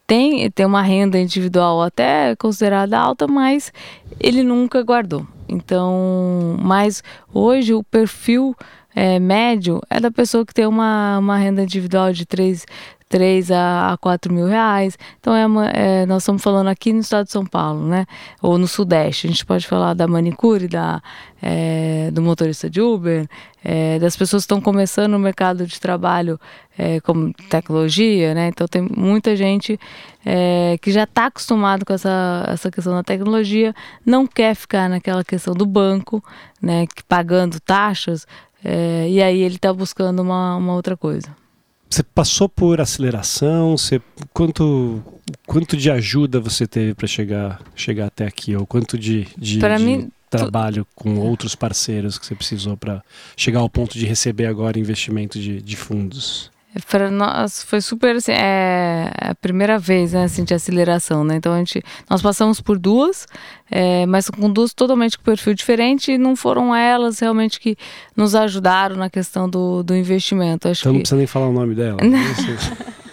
tem, 0.06 0.50
tem 0.52 0.66
uma 0.66 0.82
renda 0.82 1.20
individual 1.20 1.82
até 1.82 2.36
considerada 2.36 2.98
alta, 2.98 3.28
mas 3.28 3.74
ele 4.20 4.44
nunca 4.44 4.84
guardou. 4.84 5.26
Então, 5.50 6.58
mas 6.62 7.04
hoje 7.34 7.74
o 7.74 7.84
perfil 7.84 8.56
é, 8.96 9.20
médio 9.20 9.82
é 9.90 10.00
da 10.00 10.10
pessoa 10.10 10.46
que 10.46 10.54
tem 10.54 10.66
uma, 10.66 11.20
uma 11.20 11.38
renda 11.38 11.62
individual 11.62 12.12
de 12.12 12.26
3, 12.26 12.66
3 13.10 13.52
a, 13.52 13.94
a 13.94 13.98
4 13.98 14.34
mil 14.34 14.46
reais. 14.46 14.98
Então, 15.20 15.36
é, 15.36 15.46
uma, 15.46 15.70
é, 15.70 16.06
nós 16.06 16.24
estamos 16.24 16.42
falando 16.42 16.68
aqui 16.68 16.92
no 16.92 17.00
estado 17.00 17.26
de 17.26 17.32
São 17.32 17.46
Paulo, 17.46 17.88
né? 17.88 18.06
Ou 18.42 18.58
no 18.58 18.68
Sudeste. 18.68 19.28
A 19.28 19.30
gente 19.30 19.46
pode 19.46 19.66
falar 19.66 19.94
da 19.94 20.08
manicure, 20.08 20.68
da, 20.68 21.02
é, 21.42 22.10
do 22.12 22.22
motorista 22.22 22.70
de 22.70 22.82
Uber, 22.82 23.28
é, 23.64 23.98
das 24.00 24.16
pessoas 24.16 24.44
que 24.44 24.46
estão 24.46 24.62
começando 24.62 25.12
no 25.12 25.20
mercado 25.20 25.66
de 25.66 25.80
trabalho 25.80 26.40
é, 26.78 27.00
como 27.00 27.34
tecnologia, 27.50 28.34
né? 28.34 28.50
Então, 28.50 28.68
tem 28.68 28.82
muita 28.82 29.36
gente 29.36 29.80
é, 30.26 30.78
que 30.82 30.92
já 30.92 31.04
está 31.04 31.28
acostumado 31.28 31.86
com 31.86 31.94
essa, 31.94 32.46
essa 32.50 32.70
questão 32.70 32.94
da 32.94 33.04
tecnologia, 33.04 33.74
não 34.06 34.28
quer 34.28 34.54
ficar 34.56 34.90
naquela 34.90 35.24
questão 35.24 35.54
do 35.54 35.66
banco, 35.66 36.24
né? 36.62 36.86
Que, 36.88 37.04
pagando 37.04 37.60
taxas, 37.60 38.28
é, 38.64 39.08
e 39.10 39.22
aí 39.22 39.42
ele 39.42 39.56
está 39.56 39.72
buscando 39.72 40.22
uma, 40.22 40.58
uma 40.58 40.74
outra 40.74 40.98
coisa. 40.98 41.47
Você 41.90 42.04
passou 42.04 42.50
por 42.50 42.82
aceleração? 42.82 43.78
Você, 43.78 44.02
quanto, 44.34 45.02
quanto 45.46 45.78
de 45.78 45.90
ajuda 45.90 46.40
você 46.40 46.68
teve 46.68 46.94
para 46.94 47.08
chegar, 47.08 47.62
chegar 47.76 48.08
até 48.08 48.26
aqui? 48.26 48.56
Ou 48.56 48.66
quanto 48.66 48.98
de, 48.98 49.28
de, 49.38 49.58
de 49.58 49.84
mim, 49.84 50.12
trabalho 50.30 50.86
tu... 50.86 50.90
com 50.96 51.18
outros 51.18 51.56
parceiros 51.56 52.18
que 52.18 52.26
você 52.26 52.36
precisou 52.36 52.76
para 52.76 53.02
chegar 53.36 53.60
ao 53.60 53.70
ponto 53.70 53.98
de 53.98 54.06
receber 54.06 54.46
agora 54.46 54.80
investimento 54.80 55.40
de, 55.40 55.62
de 55.62 55.76
fundos? 55.76 56.52
Para 56.86 57.10
nós 57.10 57.64
foi 57.64 57.82
super 57.82 58.16
assim, 58.16 58.32
é 58.32 59.12
a 59.20 59.36
primeira 59.36 59.80
vez 59.80 60.14
né, 60.14 60.24
assim, 60.24 60.44
de 60.44 60.54
aceleração, 60.54 61.24
né? 61.24 61.36
Então 61.36 61.54
a 61.54 61.58
gente, 61.58 61.84
nós 62.10 62.22
passamos 62.22 62.62
por 62.62 62.78
duas, 62.78 63.26
é, 63.70 64.06
mas 64.06 64.30
com 64.30 64.52
duas 64.52 64.74
totalmente 64.74 65.18
com 65.18 65.24
perfil 65.24 65.54
diferente 65.54 66.12
e 66.12 66.18
não 66.18 66.36
foram 66.36 66.76
elas 66.76 67.20
realmente 67.20 67.60
que 67.60 67.76
nos 68.16 68.36
ajudaram 68.36 68.96
na 68.96 69.10
questão 69.10 69.50
do, 69.50 69.84
do 69.84 69.96
investimento. 69.96 70.68
Acho 70.68 70.82
então 70.82 70.92
que... 70.92 70.98
não 70.98 71.02
precisa 71.02 71.18
nem 71.18 71.28
falar 71.28 71.48
o 71.48 71.54
nome 71.54 71.76
dela. 71.76 71.98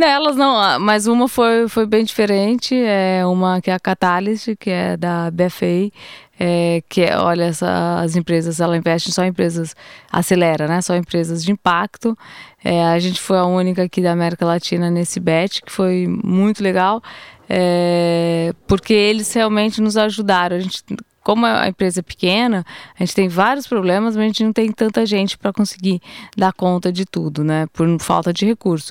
Não, 0.00 0.06
elas 0.06 0.34
não, 0.34 0.80
mas 0.80 1.06
uma 1.06 1.28
foi, 1.28 1.68
foi 1.68 1.84
bem 1.84 2.02
diferente, 2.02 2.74
é 2.74 3.22
uma 3.26 3.60
que 3.60 3.70
é 3.70 3.74
a 3.74 3.78
Catalyst, 3.78 4.56
que 4.58 4.70
é 4.70 4.96
da 4.96 5.30
BFA, 5.30 5.92
é, 6.38 6.82
que 6.88 7.02
é, 7.02 7.18
olha, 7.18 7.44
essa, 7.44 8.00
as 8.00 8.16
empresas, 8.16 8.60
ela 8.60 8.78
investe 8.78 9.12
só 9.12 9.22
em 9.24 9.28
empresas, 9.28 9.76
acelera, 10.10 10.66
né? 10.66 10.80
Só 10.80 10.96
empresas 10.96 11.44
de 11.44 11.52
impacto. 11.52 12.16
É, 12.64 12.82
a 12.82 12.98
gente 12.98 13.20
foi 13.20 13.36
a 13.36 13.44
única 13.44 13.82
aqui 13.82 14.00
da 14.00 14.12
América 14.12 14.46
Latina 14.46 14.90
nesse 14.90 15.20
bet, 15.20 15.60
que 15.60 15.70
foi 15.70 16.06
muito 16.08 16.62
legal, 16.62 17.02
é, 17.46 18.54
porque 18.66 18.94
eles 18.94 19.30
realmente 19.34 19.82
nos 19.82 19.98
ajudaram. 19.98 20.56
A 20.56 20.60
gente 20.60 20.82
como 21.30 21.46
a 21.46 21.68
empresa 21.68 22.00
é 22.00 22.02
pequena, 22.02 22.66
a 22.98 23.04
gente 23.04 23.14
tem 23.14 23.28
vários 23.28 23.64
problemas, 23.64 24.16
mas 24.16 24.24
a 24.24 24.26
gente 24.26 24.42
não 24.42 24.52
tem 24.52 24.72
tanta 24.72 25.06
gente 25.06 25.38
para 25.38 25.52
conseguir 25.52 26.02
dar 26.36 26.52
conta 26.52 26.90
de 26.90 27.04
tudo, 27.04 27.44
né? 27.44 27.68
Por 27.72 27.86
falta 28.00 28.32
de 28.32 28.44
recurso. 28.44 28.90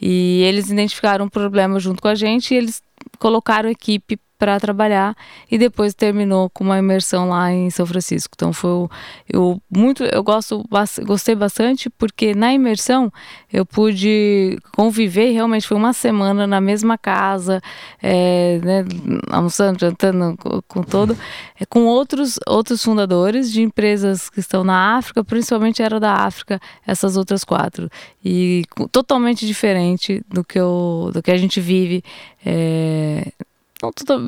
E 0.00 0.40
eles 0.44 0.70
identificaram 0.70 1.24
um 1.24 1.28
problema 1.28 1.80
junto 1.80 2.00
com 2.00 2.06
a 2.06 2.14
gente 2.14 2.54
e 2.54 2.56
eles 2.56 2.80
colocaram 3.18 3.68
equipe 3.68 4.20
para 4.40 4.58
trabalhar 4.58 5.14
e 5.50 5.58
depois 5.58 5.92
terminou 5.92 6.48
com 6.48 6.64
uma 6.64 6.78
imersão 6.78 7.28
lá 7.28 7.52
em 7.52 7.68
São 7.68 7.84
Francisco. 7.84 8.32
Então 8.34 8.54
foi 8.54 8.88
eu 9.28 9.60
muito 9.70 10.02
eu 10.02 10.22
gosto 10.22 10.64
gostei 11.04 11.34
bastante 11.34 11.90
porque 11.90 12.34
na 12.34 12.50
imersão 12.50 13.12
eu 13.52 13.66
pude 13.66 14.58
conviver 14.74 15.32
realmente 15.32 15.68
foi 15.68 15.76
uma 15.76 15.92
semana 15.92 16.46
na 16.46 16.58
mesma 16.58 16.96
casa, 16.96 17.60
é, 18.02 18.58
né, 18.64 18.84
almoçando, 19.30 19.78
jantando 19.78 20.38
com 20.66 20.82
todo 20.82 21.14
é, 21.60 21.66
com 21.66 21.84
outros 21.84 22.38
outros 22.48 22.82
fundadores 22.82 23.52
de 23.52 23.60
empresas 23.60 24.30
que 24.30 24.40
estão 24.40 24.64
na 24.64 24.96
África, 24.96 25.22
principalmente 25.22 25.82
era 25.82 26.00
da 26.00 26.14
África 26.14 26.58
essas 26.86 27.18
outras 27.18 27.44
quatro 27.44 27.90
e 28.24 28.64
totalmente 28.90 29.46
diferente 29.46 30.24
do 30.30 30.42
que 30.42 30.58
eu, 30.58 31.10
do 31.12 31.22
que 31.22 31.30
a 31.30 31.36
gente 31.36 31.60
vive 31.60 32.02
é, 32.42 33.30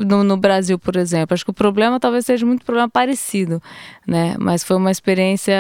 no, 0.07 0.25
no, 0.25 0.37
Brasil, 0.37 0.79
por 0.79 0.97
exemplo. 0.97 1.35
Acho 1.35 1.45
que 1.45 1.51
o 1.51 1.55
problema 1.55 2.01
talvez 2.01 2.27
seja 2.27 2.47
muito 2.47 2.65
problema 2.65 2.89
parecido, 2.89 3.63
né? 4.07 4.35
Mas 4.39 4.65
foi 4.65 4.77
uma 4.77 4.91
experiência 4.91 5.55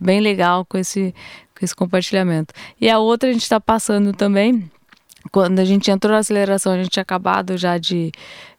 bem 0.00 0.20
legal 0.20 0.64
com 0.64 0.78
esse, 0.78 1.14
com 1.58 1.64
esse 1.64 1.74
compartilhamento. 1.74 2.54
E 2.80 2.88
a 2.88 2.98
outra 2.98 3.28
a 3.28 3.32
gente 3.32 3.42
está 3.42 3.60
passando 3.60 4.12
também 4.12 4.70
quando 5.30 5.58
a 5.58 5.64
gente 5.64 5.90
entrou 5.90 6.12
na 6.12 6.18
aceleração, 6.18 6.72
a 6.72 6.78
gente 6.78 6.90
tinha 6.90 7.02
acabado 7.02 7.56
já 7.56 7.76
de, 7.76 8.12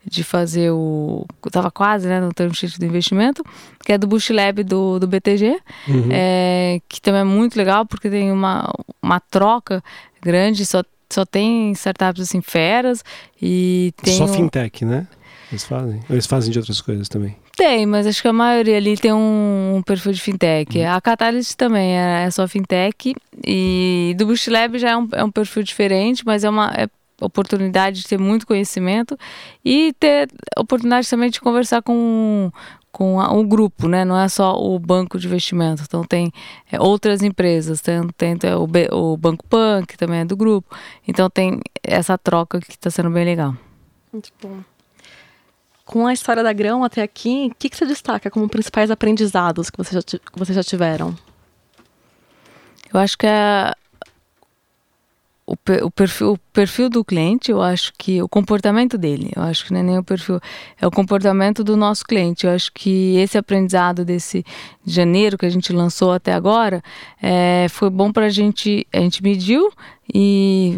de 0.06 0.24
fazer 0.24 0.72
o. 0.72 1.26
Estava 1.46 1.72
quase 1.72 2.08
né, 2.08 2.20
no 2.20 2.34
termo 2.34 2.54
do 2.78 2.86
investimento, 2.86 3.44
que 3.84 3.94
é 3.94 3.98
do 3.98 4.08
Bush 4.08 4.30
Lab 4.30 4.64
do, 4.64 5.00
do 5.00 5.08
BTG, 5.08 5.60
uhum. 5.88 6.10
é, 6.12 6.80
que 6.88 7.02
também 7.02 7.22
é 7.22 7.26
muito 7.26 7.56
legal 7.56 7.86
porque 7.86 8.10
tem 8.10 8.32
uma, 8.32 8.72
uma 9.02 9.20
troca 9.20 9.84
grande, 10.22 10.66
só, 10.66 10.84
só 11.12 11.26
tem 11.26 11.72
startups 11.72 12.22
assim 12.22 12.42
feras 12.42 13.04
e 13.42 13.94
tem. 14.02 14.18
Só 14.18 14.28
fintech, 14.28 14.86
né? 14.86 15.08
Eles 15.52 15.64
fazem? 15.64 16.00
Eles 16.10 16.26
fazem 16.28 16.52
de 16.52 16.60
outras 16.60 16.80
coisas 16.80 17.10
também? 17.10 17.36
Tem, 17.56 17.86
mas 17.86 18.06
acho 18.08 18.22
que 18.22 18.28
a 18.28 18.34
maioria 18.34 18.78
ali 18.78 18.96
tem 18.96 19.12
um, 19.12 19.76
um 19.78 19.82
perfil 19.82 20.14
de 20.14 20.22
fintech. 20.22 20.78
Uhum. 20.78 20.92
A 20.92 21.02
Catalyst 21.02 21.56
também 21.56 21.98
é, 21.98 22.24
é, 22.24 22.32
só 22.32 22.48
fintech. 22.48 23.16
E 23.46 24.16
do 24.18 24.28
Boost 24.28 24.50
Lab 24.50 24.78
já 24.78 24.92
é 24.92 24.98
um, 24.98 25.10
é 25.12 25.24
um 25.24 25.32
perfil 25.32 25.64
diferente, 25.64 26.24
mas 26.26 26.44
é 26.44 26.50
uma 26.50 26.72
é 26.74 26.88
oportunidade 27.22 28.02
de 28.02 28.08
ter 28.08 28.18
muito 28.18 28.48
conhecimento 28.48 29.18
e 29.64 29.94
ter 30.00 30.30
oportunidade 30.58 31.10
também 31.10 31.30
de 31.30 31.42
conversar 31.42 31.82
com, 31.82 32.52
com 32.92 33.18
o 33.18 33.44
grupo, 33.46 33.88
né? 33.88 34.04
Não 34.04 34.20
é 34.20 34.28
só 34.28 34.56
o 34.56 34.78
banco 34.80 35.20
de 35.20 35.28
investimento. 35.28 35.84
Então 35.86 36.04
tem 36.04 36.32
é, 36.72 36.80
outras 36.80 37.22
empresas, 37.22 37.82
tem, 37.82 38.08
tem, 38.18 38.38
tem 38.38 38.54
o, 38.54 38.68
o, 38.92 39.18
Banco 39.18 39.46
Pan, 39.48 39.84
que 39.86 39.98
também 39.98 40.20
é 40.20 40.26
do 40.26 40.36
grupo. 40.36 40.76
Então 41.08 41.30
tem 41.30 41.60
essa 41.84 42.18
troca 42.18 42.60
que 42.60 42.72
está 42.72 42.90
sendo 42.90 43.10
bem 43.10 43.26
legal. 43.26 43.56
Muito 44.12 44.32
bom 44.42 44.60
com 45.90 46.06
a 46.06 46.14
história 46.14 46.44
da 46.44 46.54
Grão 46.54 46.84
até 46.84 47.02
aqui, 47.02 47.50
o 47.52 47.56
que, 47.56 47.68
que 47.68 47.76
você 47.76 47.84
destaca 47.84 48.30
como 48.30 48.48
principais 48.48 48.92
aprendizados 48.92 49.72
que 49.72 49.78
vocês 49.80 49.96
já, 49.96 50.20
que 50.20 50.38
vocês 50.38 50.56
já 50.56 50.62
tiveram? 50.62 51.18
Eu 52.94 53.00
acho 53.00 53.18
que 53.18 53.26
é 53.26 53.74
o, 55.50 55.86
o, 55.86 55.92
perfil, 55.92 56.34
o 56.34 56.38
perfil 56.54 56.90
do 56.90 57.04
cliente, 57.04 57.50
eu 57.50 57.60
acho 57.60 57.92
que 57.98 58.22
o 58.22 58.30
comportamento 58.30 59.00
dele, 59.00 59.32
eu 59.36 59.42
acho 59.42 59.66
que 59.66 59.74
não 59.74 59.80
é 59.80 59.84
nem 59.84 59.98
o 59.98 60.04
perfil, 60.04 60.40
é 60.80 60.86
o 60.86 60.92
comportamento 60.92 61.64
do 61.64 61.76
nosso 61.76 62.06
cliente. 62.06 62.46
Eu 62.46 62.52
acho 62.54 62.72
que 62.72 63.18
esse 63.18 63.36
aprendizado 63.36 64.06
desse 64.06 64.46
janeiro 64.86 65.38
que 65.38 65.46
a 65.48 65.50
gente 65.50 65.74
lançou 65.74 66.12
até 66.12 66.34
agora 66.34 66.84
é, 67.22 67.66
foi 67.70 67.90
bom 67.90 68.12
para 68.12 68.28
a 68.28 68.30
gente, 68.30 68.86
a 68.94 69.00
gente 69.00 69.24
mediu 69.24 69.72
e 70.14 70.78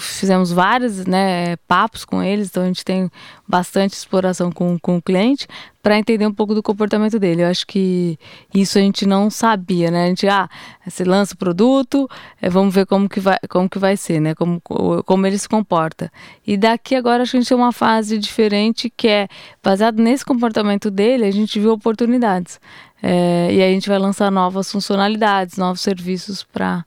fizemos 0.00 0.50
vários 0.50 1.06
né, 1.06 1.56
papos 1.68 2.04
com 2.04 2.22
eles, 2.22 2.48
então 2.48 2.62
a 2.62 2.66
gente 2.66 2.84
tem 2.84 3.10
bastante 3.46 3.92
exploração 3.92 4.50
com, 4.50 4.78
com 4.78 4.96
o 4.96 5.02
cliente 5.02 5.46
para 5.82 5.98
entender 5.98 6.26
um 6.26 6.32
pouco 6.32 6.54
do 6.54 6.62
comportamento 6.62 7.18
dele. 7.18 7.42
Eu 7.42 7.48
acho 7.48 7.66
que 7.66 8.18
isso 8.54 8.78
a 8.78 8.80
gente 8.80 9.06
não 9.06 9.30
sabia, 9.30 9.90
né? 9.90 10.04
A 10.04 10.06
gente, 10.08 10.28
ah, 10.28 10.48
você 10.86 11.04
lança 11.04 11.34
o 11.34 11.38
produto, 11.38 12.08
é, 12.40 12.50
vamos 12.50 12.74
ver 12.74 12.86
como 12.86 13.08
que 13.08 13.20
vai, 13.20 13.38
como 13.48 13.68
que 13.68 13.78
vai 13.78 13.96
ser, 13.96 14.20
né? 14.20 14.34
Como, 14.34 14.60
como 14.60 15.26
ele 15.26 15.38
se 15.38 15.48
comporta. 15.48 16.12
E 16.46 16.56
daqui 16.56 16.94
agora 16.94 17.22
acho 17.22 17.32
que 17.32 17.36
a 17.38 17.40
gente 17.40 17.48
tem 17.48 17.56
uma 17.56 17.72
fase 17.72 18.18
diferente 18.18 18.92
que 18.94 19.08
é, 19.08 19.28
baseado 19.62 20.00
nesse 20.00 20.24
comportamento 20.24 20.90
dele, 20.90 21.24
a 21.24 21.30
gente 21.30 21.58
viu 21.58 21.72
oportunidades. 21.72 22.60
É, 23.02 23.48
e 23.52 23.62
aí 23.62 23.70
a 23.70 23.74
gente 23.74 23.88
vai 23.88 23.98
lançar 23.98 24.30
novas 24.30 24.70
funcionalidades, 24.70 25.56
novos 25.56 25.80
serviços 25.80 26.42
para 26.42 26.84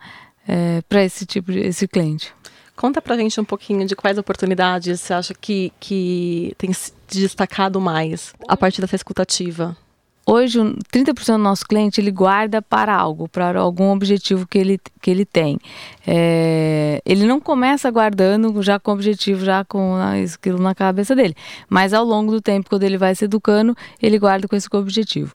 é, 0.47 0.81
para 0.87 1.03
esse 1.03 1.25
tipo 1.25 1.51
de 1.51 1.59
esse 1.59 1.87
cliente. 1.87 2.33
Conta 2.75 3.01
pra 3.01 3.15
gente 3.15 3.39
um 3.39 3.45
pouquinho 3.45 3.85
de 3.85 3.95
quais 3.95 4.17
oportunidades 4.17 4.99
você 4.99 5.13
acha 5.13 5.33
que, 5.33 5.71
que 5.79 6.53
tem 6.57 6.73
se 6.73 6.91
destacado 7.07 7.79
mais 7.79 8.33
a 8.47 8.57
partir 8.57 8.81
dessa 8.81 8.95
escutativa. 8.95 9.77
Hoje, 10.25 10.57
30% 10.57 11.33
do 11.33 11.37
nosso 11.37 11.65
cliente 11.65 11.99
ele 11.99 12.09
guarda 12.09 12.61
para 12.61 12.95
algo, 12.95 13.27
para 13.27 13.59
algum 13.59 13.91
objetivo 13.91 14.47
que 14.47 14.57
ele, 14.57 14.79
que 15.01 15.11
ele 15.11 15.25
tem. 15.25 15.59
É, 16.07 17.01
ele 17.05 17.25
não 17.25 17.41
começa 17.41 17.91
guardando 17.91 18.63
já 18.63 18.79
com 18.79 18.93
objetivo, 18.93 19.43
já 19.43 19.65
com 19.65 19.95
aquilo 19.95 20.59
na 20.59 20.73
cabeça 20.73 21.13
dele. 21.13 21.35
Mas 21.69 21.93
ao 21.93 22.05
longo 22.05 22.31
do 22.31 22.41
tempo, 22.41 22.69
quando 22.69 22.83
ele 22.83 22.97
vai 22.97 23.13
se 23.13 23.25
educando, 23.25 23.75
ele 24.01 24.17
guarda 24.17 24.47
com 24.47 24.55
esse 24.55 24.67
objetivo. 24.71 25.33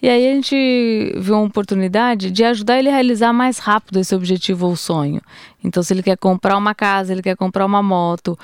E 0.00 0.08
aí 0.08 0.28
a 0.28 0.34
gente 0.34 1.12
viu 1.16 1.34
uma 1.34 1.44
oportunidade 1.44 2.30
de 2.30 2.44
ajudar 2.44 2.78
ele 2.78 2.88
a 2.88 2.92
realizar 2.92 3.32
mais 3.32 3.58
rápido 3.58 3.98
esse 3.98 4.14
objetivo 4.14 4.68
ou 4.68 4.76
sonho. 4.76 5.20
Então, 5.62 5.82
se 5.82 5.92
ele 5.92 6.04
quer 6.04 6.16
comprar 6.16 6.56
uma 6.56 6.72
casa, 6.72 7.12
ele 7.12 7.20
quer 7.20 7.36
comprar 7.36 7.66
uma 7.66 7.82
moto, 7.82 8.38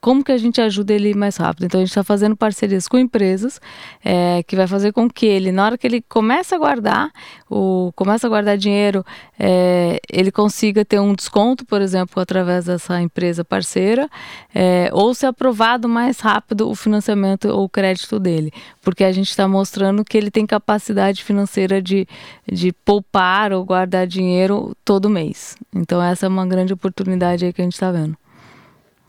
como 0.00 0.24
que 0.24 0.32
a 0.32 0.36
gente 0.36 0.60
ajuda 0.60 0.92
ele 0.92 1.14
mais 1.14 1.36
rápido? 1.36 1.64
Então, 1.64 1.78
a 1.78 1.84
gente 1.84 1.90
está 1.90 2.02
fazendo 2.02 2.36
parcerias 2.36 2.88
com 2.88 2.98
empresas 2.98 3.60
é, 4.04 4.42
que 4.42 4.56
vai 4.56 4.66
fazer 4.66 4.92
com 4.92 5.08
que 5.08 5.26
ele, 5.26 5.52
na 5.52 5.64
hora 5.64 5.78
que 5.78 5.86
ele 5.86 6.02
começa 6.02 6.56
a 6.56 6.58
guardar, 6.58 7.12
o, 7.48 7.92
começa 7.94 8.26
a 8.26 8.30
guardar 8.30 8.58
dinheiro, 8.58 9.06
é, 9.38 10.00
ele 10.12 10.32
consiga 10.32 10.84
ter 10.84 10.98
um 10.98 11.14
desconto, 11.14 11.64
por 11.64 11.80
exemplo, 11.80 12.20
através 12.20 12.64
dessa 12.64 13.00
empresa 13.00 13.44
parceira, 13.44 14.10
é, 14.52 14.90
ou 14.92 15.14
ser 15.14 15.26
aprovado 15.26 15.88
mais 15.88 16.18
rápido 16.18 16.68
o 16.68 16.74
financiamento 16.74 17.46
ou 17.46 17.64
o 17.64 17.68
crédito 17.68 18.18
dele, 18.18 18.52
porque 18.82 19.04
a 19.04 19.12
gente 19.12 19.30
está 19.30 19.46
mostrando 19.46 20.04
que 20.04 20.18
ele 20.18 20.32
tem 20.32 20.44
capacidade 20.44 20.95
financeira 21.22 21.80
de, 21.82 22.06
de 22.50 22.72
poupar 22.72 23.52
ou 23.52 23.64
guardar 23.64 24.06
dinheiro 24.06 24.76
todo 24.84 25.10
mês. 25.10 25.56
Então, 25.74 26.02
essa 26.02 26.26
é 26.26 26.28
uma 26.28 26.46
grande 26.46 26.72
oportunidade 26.72 27.44
aí 27.44 27.52
que 27.52 27.60
a 27.60 27.64
gente 27.64 27.74
está 27.74 27.90
vendo. 27.92 28.16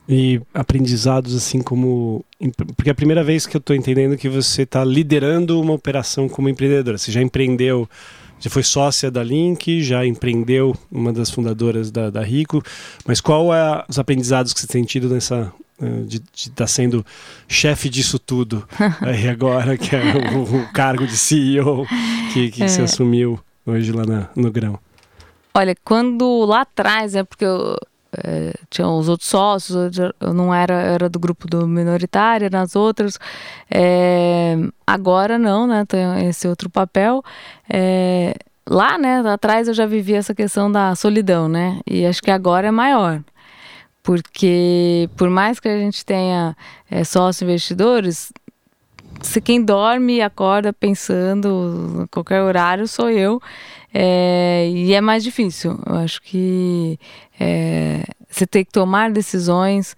E 0.08 0.40
aprendizados 0.54 1.34
assim 1.34 1.60
como. 1.60 2.24
Porque 2.74 2.88
é 2.88 2.92
a 2.92 2.94
primeira 2.94 3.22
vez 3.22 3.46
que 3.46 3.54
eu 3.54 3.58
estou 3.58 3.76
entendendo 3.76 4.16
que 4.16 4.28
você 4.28 4.62
está 4.62 4.82
liderando 4.82 5.60
uma 5.60 5.74
operação 5.74 6.30
como 6.30 6.48
empreendedora. 6.48 6.96
Você 6.96 7.12
já 7.12 7.20
empreendeu, 7.20 7.86
já 8.40 8.48
foi 8.48 8.62
sócia 8.62 9.10
da 9.10 9.22
Link, 9.22 9.82
já 9.82 10.06
empreendeu 10.06 10.74
uma 10.90 11.12
das 11.12 11.30
fundadoras 11.30 11.90
da, 11.90 12.08
da 12.08 12.22
Rico. 12.22 12.62
Mas 13.06 13.20
qual 13.20 13.54
é 13.54 13.84
os 13.86 13.98
aprendizados 13.98 14.54
que 14.54 14.60
você 14.60 14.66
tem 14.66 14.82
tido 14.82 15.10
nessa. 15.10 15.52
Eh, 15.80 16.02
de 16.06 16.20
estar 16.34 16.54
tá 16.56 16.66
sendo 16.66 17.06
chefe 17.46 17.88
disso 17.88 18.18
tudo 18.18 18.66
aí 19.00 19.28
agora, 19.28 19.78
que 19.78 19.94
é 19.94 20.02
o, 20.34 20.42
o 20.42 20.72
cargo 20.72 21.06
de 21.06 21.16
CEO 21.16 21.86
que, 22.32 22.50
que 22.50 22.64
é. 22.64 22.68
você 22.68 22.82
assumiu 22.82 23.38
hoje 23.64 23.92
lá 23.92 24.04
na, 24.04 24.28
no 24.34 24.50
Grão? 24.50 24.76
Olha, 25.54 25.76
quando 25.84 26.44
lá 26.44 26.62
atrás, 26.62 27.14
é 27.14 27.22
porque 27.22 27.44
eu, 27.44 27.76
é, 28.12 28.54
tinha 28.68 28.88
os 28.88 29.08
outros 29.08 29.28
sócios, 29.28 29.96
eu 30.20 30.34
não 30.34 30.52
era, 30.52 30.74
era 30.74 31.08
do 31.08 31.18
grupo 31.18 31.46
do 31.46 31.66
minoritário, 31.66 32.50
nas 32.50 32.74
outras. 32.74 33.18
É, 33.70 34.56
agora 34.86 35.38
não, 35.38 35.66
né? 35.66 35.84
Tenho 35.86 36.18
esse 36.28 36.48
outro 36.48 36.68
papel. 36.68 37.22
É, 37.68 38.34
lá, 38.68 38.98
né, 38.98 39.20
atrás 39.20 39.68
eu 39.68 39.74
já 39.74 39.86
vivi 39.86 40.14
essa 40.14 40.34
questão 40.34 40.70
da 40.70 40.94
solidão, 40.94 41.48
né? 41.48 41.80
E 41.86 42.04
acho 42.04 42.22
que 42.22 42.30
agora 42.30 42.66
é 42.68 42.72
maior. 42.72 43.22
Porque 44.08 45.06
por 45.18 45.28
mais 45.28 45.60
que 45.60 45.68
a 45.68 45.78
gente 45.78 46.02
tenha 46.02 46.56
é, 46.90 47.04
sócios 47.04 47.42
investidores, 47.42 48.32
se 49.20 49.38
quem 49.38 49.62
dorme 49.62 50.14
e 50.14 50.22
acorda 50.22 50.72
pensando 50.72 52.08
qualquer 52.10 52.40
horário 52.40 52.88
sou 52.88 53.10
eu. 53.10 53.38
É, 53.92 54.66
e 54.72 54.94
é 54.94 55.00
mais 55.02 55.22
difícil. 55.22 55.78
Eu 55.84 55.96
acho 55.96 56.22
que 56.22 56.98
é, 57.38 58.02
você 58.30 58.46
tem 58.46 58.64
que 58.64 58.72
tomar 58.72 59.10
decisões. 59.10 59.94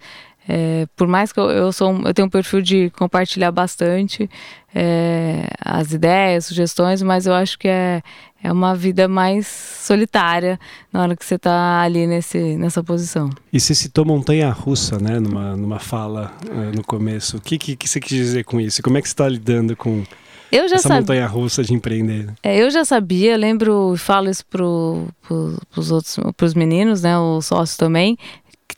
É, 0.47 0.87
por 0.95 1.07
mais 1.07 1.31
que 1.31 1.39
eu, 1.39 1.49
eu, 1.49 1.71
sou, 1.71 1.93
eu 2.05 2.13
tenho 2.13 2.27
um 2.27 2.31
perfil 2.31 2.61
de 2.61 2.89
compartilhar 2.91 3.51
bastante 3.51 4.29
é, 4.73 5.47
as 5.63 5.93
ideias, 5.93 6.45
sugestões, 6.45 7.01
mas 7.01 7.27
eu 7.27 7.33
acho 7.33 7.59
que 7.59 7.67
é, 7.67 8.01
é 8.43 8.51
uma 8.51 8.75
vida 8.75 9.07
mais 9.07 9.45
solitária 9.47 10.59
na 10.91 11.03
hora 11.03 11.15
que 11.15 11.23
você 11.23 11.35
está 11.35 11.81
ali 11.81 12.07
nesse, 12.07 12.57
nessa 12.57 12.83
posição. 12.83 13.29
E 13.53 13.59
você 13.59 13.75
citou 13.75 14.03
montanha-russa, 14.03 14.97
né, 14.97 15.19
numa, 15.19 15.55
numa 15.55 15.79
fala 15.79 16.33
uh, 16.49 16.75
no 16.75 16.83
começo. 16.83 17.37
O 17.37 17.41
que, 17.41 17.57
que, 17.57 17.75
que, 17.75 17.87
você 17.87 17.99
quis 17.99 18.17
dizer 18.17 18.43
com 18.43 18.59
isso? 18.59 18.81
Como 18.81 18.97
é 18.97 19.01
que 19.01 19.07
você 19.07 19.13
está 19.13 19.29
lidando 19.29 19.75
com 19.75 20.03
eu 20.51 20.67
já 20.67 20.75
essa 20.75 20.89
sabia. 20.89 21.01
montanha-russa 21.01 21.63
de 21.63 21.73
empreender? 21.73 22.33
É, 22.43 22.61
eu 22.61 22.69
já 22.69 22.83
sabia, 22.83 23.37
lembro, 23.37 23.95
falo 23.95 24.29
isso 24.29 24.45
para 24.45 24.59
pro, 24.59 25.57
pros 25.69 25.91
outros, 25.91 26.19
pros 26.35 26.53
meninos, 26.53 27.03
né, 27.03 27.17
os 27.17 27.45
sócios 27.45 27.77
também, 27.77 28.17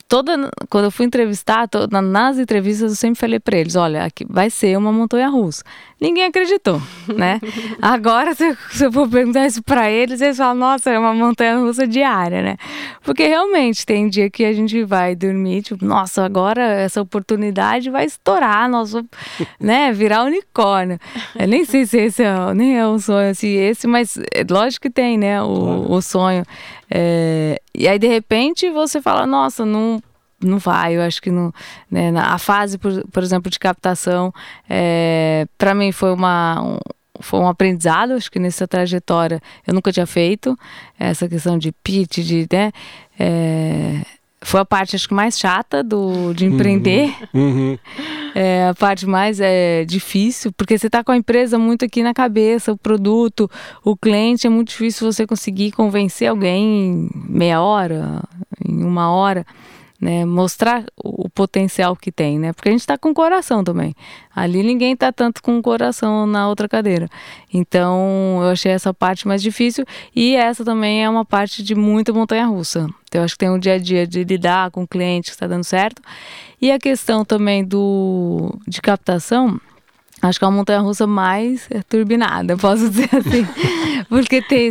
toda 0.08 0.50
quando 0.68 0.84
eu 0.84 0.90
fui 0.90 1.06
entrevistar, 1.06 1.68
toda, 1.68 2.00
nas 2.00 2.38
entrevistas 2.38 2.92
eu 2.92 2.96
sempre 2.96 3.18
falei 3.18 3.40
para 3.40 3.58
eles, 3.58 3.76
olha, 3.76 4.04
aqui 4.04 4.24
vai 4.28 4.50
ser 4.50 4.76
uma 4.76 4.92
montanha 4.92 5.28
russa. 5.28 5.62
Ninguém 6.00 6.24
acreditou, 6.24 6.82
né? 7.16 7.40
Agora 7.80 8.34
se, 8.34 8.56
se 8.70 8.84
eu 8.84 8.92
for 8.92 9.08
perguntar 9.08 9.46
isso 9.46 9.62
para 9.62 9.90
eles, 9.90 10.20
eles 10.20 10.36
falam, 10.36 10.54
nossa, 10.54 10.90
é 10.90 10.98
uma 10.98 11.14
montanha 11.14 11.56
russa 11.58 11.86
diária, 11.86 12.42
né? 12.42 12.56
Porque 13.02 13.26
realmente 13.26 13.86
tem 13.86 14.08
dia 14.08 14.28
que 14.28 14.44
a 14.44 14.52
gente 14.52 14.84
vai 14.84 15.14
dormir, 15.14 15.62
tipo, 15.62 15.84
nossa, 15.84 16.24
agora 16.24 16.62
essa 16.62 17.00
oportunidade 17.00 17.90
vai 17.90 18.04
estourar, 18.04 18.68
nosso, 18.68 19.04
né, 19.58 19.92
virar 19.92 20.24
unicórnio. 20.24 20.98
Eu 21.38 21.48
nem 21.48 21.64
sei 21.64 21.86
se 21.86 21.98
esse 21.98 22.22
é, 22.22 22.54
nem 22.54 22.78
é 22.78 22.86
um 22.86 22.98
sonho 22.98 23.30
assim, 23.30 23.48
esse, 23.48 23.86
mas 23.86 24.16
é, 24.16 24.44
lógico 24.48 24.82
que 24.82 24.90
tem, 24.90 25.16
né, 25.16 25.42
o, 25.42 25.90
o 25.90 26.02
sonho. 26.02 26.44
É, 26.96 27.60
e 27.74 27.88
aí, 27.88 27.98
de 27.98 28.06
repente, 28.06 28.70
você 28.70 29.02
fala, 29.02 29.26
nossa, 29.26 29.66
não 29.66 30.00
não 30.40 30.58
vai. 30.58 30.96
Eu 30.96 31.02
acho 31.02 31.20
que 31.20 31.30
no, 31.30 31.52
né, 31.90 32.12
a 32.16 32.38
fase, 32.38 32.78
por, 32.78 33.04
por 33.08 33.22
exemplo, 33.22 33.50
de 33.50 33.58
captação, 33.58 34.32
é, 34.68 35.46
para 35.58 35.74
mim 35.74 35.90
foi 35.90 36.12
uma. 36.12 36.62
Um, 36.62 36.78
foi 37.20 37.38
um 37.38 37.48
aprendizado, 37.48 38.14
acho 38.14 38.30
que 38.30 38.40
nessa 38.40 38.66
trajetória 38.66 39.40
eu 39.64 39.72
nunca 39.72 39.92
tinha 39.92 40.04
feito 40.04 40.58
essa 40.98 41.28
questão 41.28 41.56
de 41.56 41.70
pitch, 41.70 42.18
de, 42.18 42.46
né, 42.52 42.72
é, 43.18 44.00
foi 44.44 44.60
a 44.60 44.64
parte 44.64 44.94
acho 44.94 45.08
que 45.08 45.14
mais 45.14 45.38
chata 45.38 45.82
do, 45.82 46.32
de 46.34 46.44
empreender. 46.44 47.14
Uhum. 47.32 47.42
Uhum. 47.42 47.78
É 48.36 48.66
a 48.66 48.74
parte 48.74 49.06
mais 49.06 49.38
é, 49.38 49.84
difícil, 49.84 50.50
porque 50.56 50.76
você 50.76 50.88
está 50.88 51.04
com 51.04 51.12
a 51.12 51.16
empresa 51.16 51.56
muito 51.56 51.84
aqui 51.84 52.02
na 52.02 52.12
cabeça, 52.12 52.72
o 52.72 52.76
produto, 52.76 53.48
o 53.84 53.96
cliente, 53.96 54.44
é 54.44 54.50
muito 54.50 54.70
difícil 54.70 55.12
você 55.12 55.24
conseguir 55.24 55.70
convencer 55.70 56.26
alguém 56.26 56.64
em 56.64 57.10
meia 57.28 57.62
hora, 57.62 58.24
em 58.68 58.82
uma 58.82 59.08
hora 59.12 59.46
né? 60.04 60.26
Mostrar 60.26 60.84
o, 61.02 61.30
potencial 61.30 61.96
que 61.96 62.12
tem, 62.12 62.38
né? 62.38 62.52
Porque 62.52 62.68
a 62.68 62.72
gente 62.72 62.82
está 62.82 62.98
com 62.98 63.08
o 63.08 63.14
coração 63.14 63.64
também. 63.64 63.94
Ali 64.36 64.62
ninguém 64.62 64.92
está 64.92 65.10
tanto 65.10 65.42
com 65.42 65.56
o 65.56 65.62
coração 65.62 66.26
na 66.26 66.46
outra 66.46 66.68
cadeira. 66.68 67.08
Então 67.52 68.38
eu 68.42 68.50
achei 68.50 68.70
essa 68.70 68.92
parte 68.92 69.26
mais 69.26 69.42
difícil 69.42 69.86
e 70.14 70.36
essa 70.36 70.62
também 70.62 71.02
é 71.02 71.08
uma 71.08 71.24
parte 71.24 71.62
de 71.62 71.74
muita 71.74 72.12
montanha-russa. 72.12 72.86
Então 73.08 73.22
eu 73.22 73.24
acho 73.24 73.32
que 73.32 73.38
tem 73.38 73.48
um 73.48 73.58
dia 73.58 73.74
a 73.74 73.78
dia 73.78 74.06
de 74.06 74.22
lidar 74.24 74.70
com 74.70 74.82
o 74.82 74.86
cliente 74.86 75.30
que 75.30 75.36
está 75.36 75.46
dando 75.46 75.64
certo 75.64 76.02
e 76.60 76.70
a 76.70 76.78
questão 76.78 77.24
também 77.24 77.64
do 77.64 78.54
de 78.68 78.82
captação 78.82 79.58
Acho 80.22 80.38
que 80.38 80.44
é 80.44 80.48
uma 80.48 80.56
montanha 80.56 80.80
russa 80.80 81.06
mais 81.06 81.68
turbinada, 81.86 82.56
posso 82.56 82.88
dizer 82.88 83.10
assim. 83.14 83.46
Porque 84.08 84.40
tem, 84.40 84.70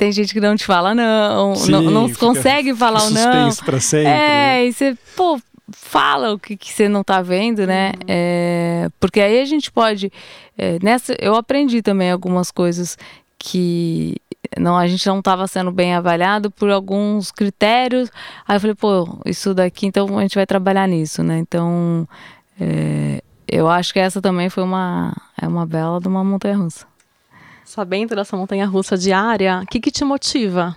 tem 0.00 0.10
gente 0.10 0.32
que 0.32 0.40
não 0.40 0.56
te 0.56 0.64
fala 0.64 0.94
não, 0.94 1.54
Sim, 1.54 1.72
não, 1.72 1.82
não 1.82 2.10
consegue 2.14 2.74
falar 2.74 3.02
o 3.02 3.10
não. 3.10 3.54
Pra 3.56 3.78
sempre, 3.78 4.08
é, 4.08 4.66
e 4.66 4.72
você, 4.72 4.96
pô, 5.14 5.38
fala 5.70 6.32
o 6.32 6.38
que, 6.38 6.56
que 6.56 6.72
você 6.72 6.88
não 6.88 7.04
tá 7.04 7.20
vendo, 7.20 7.66
né? 7.66 7.88
Uhum. 7.88 8.06
É, 8.08 8.88
porque 8.98 9.20
aí 9.20 9.38
a 9.38 9.44
gente 9.44 9.70
pode. 9.70 10.10
É, 10.56 10.78
nessa, 10.82 11.14
eu 11.20 11.34
aprendi 11.34 11.82
também 11.82 12.10
algumas 12.10 12.50
coisas 12.50 12.96
que 13.38 14.16
não 14.58 14.74
a 14.78 14.86
gente 14.86 15.06
não 15.06 15.18
estava 15.18 15.46
sendo 15.46 15.70
bem 15.70 15.92
avaliado 15.92 16.50
por 16.50 16.70
alguns 16.70 17.30
critérios. 17.30 18.10
Aí 18.48 18.56
eu 18.56 18.60
falei, 18.60 18.74
pô, 18.74 19.20
isso 19.26 19.52
daqui, 19.52 19.86
então 19.86 20.18
a 20.18 20.22
gente 20.22 20.34
vai 20.34 20.46
trabalhar 20.46 20.88
nisso, 20.88 21.22
né? 21.22 21.36
Então. 21.36 22.08
É, 22.58 23.22
eu 23.46 23.68
acho 23.68 23.92
que 23.92 23.98
essa 23.98 24.22
também 24.22 24.48
foi 24.48 24.62
uma, 24.62 25.12
é 25.38 25.46
uma 25.46 25.66
bela 25.66 26.00
de 26.00 26.08
uma 26.08 26.22
montanha 26.22 26.56
russa. 26.56 26.86
Sabendo 27.70 28.16
dessa 28.16 28.36
montanha 28.36 28.66
russa 28.66 28.98
diária, 28.98 29.60
o 29.62 29.66
que, 29.66 29.78
que 29.78 29.92
te 29.92 30.04
motiva? 30.04 30.76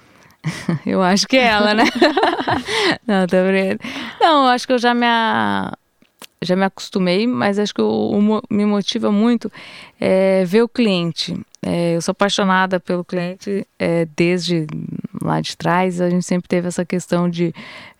eu 0.86 1.02
acho 1.02 1.28
que 1.28 1.36
é 1.36 1.44
ela, 1.44 1.74
né? 1.74 1.84
não, 3.06 3.26
tô 3.26 3.36
brincando. 3.46 3.80
Não, 4.18 4.46
acho 4.46 4.66
que 4.66 4.72
eu 4.72 4.78
já 4.78 4.94
me, 4.94 5.04
já 6.40 6.56
me 6.56 6.64
acostumei, 6.64 7.26
mas 7.26 7.58
acho 7.58 7.74
que 7.74 7.82
o 7.82 8.40
me 8.48 8.64
motiva 8.64 9.12
muito 9.12 9.52
é 10.00 10.42
ver 10.46 10.62
o 10.62 10.68
cliente. 10.70 11.38
É, 11.60 11.96
eu 11.96 12.00
sou 12.00 12.12
apaixonada 12.12 12.80
pelo 12.80 13.04
cliente 13.04 13.66
é, 13.78 14.06
desde 14.16 14.66
lá 15.22 15.40
de 15.40 15.56
trás. 15.56 16.00
A 16.00 16.10
gente 16.10 16.24
sempre 16.24 16.48
teve 16.48 16.68
essa 16.68 16.84
questão 16.84 17.28
de. 17.28 17.54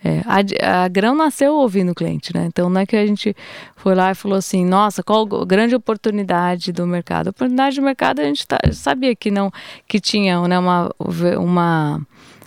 É, 0.04 0.23
a, 0.26 0.85
a, 0.85 0.88
Grão 0.88 1.14
nasceu 1.14 1.54
ouvindo 1.54 1.92
o 1.92 1.94
cliente, 1.94 2.35
né? 2.35 2.46
Então 2.46 2.68
não 2.68 2.80
é 2.80 2.87
que 2.87 2.96
a 2.96 3.06
gente 3.06 3.35
foi 3.76 3.94
lá 3.94 4.11
e 4.11 4.14
falou 4.14 4.38
assim: 4.38 4.64
nossa, 4.64 5.02
qual 5.02 5.26
a 5.40 5.44
grande 5.44 5.75
oportunidade 5.75 6.73
do 6.73 6.87
mercado? 6.87 7.28
A 7.28 7.30
oportunidade 7.30 7.76
do 7.76 7.82
mercado 7.82 8.20
a 8.20 8.25
gente 8.25 8.46
tá, 8.46 8.58
sabia 8.73 9.14
que 9.14 9.30
não 9.30 9.50
que 9.87 10.00
tinha 10.00 10.40
né, 10.46 10.58
uma, 10.58 10.90
uma, 11.38 12.00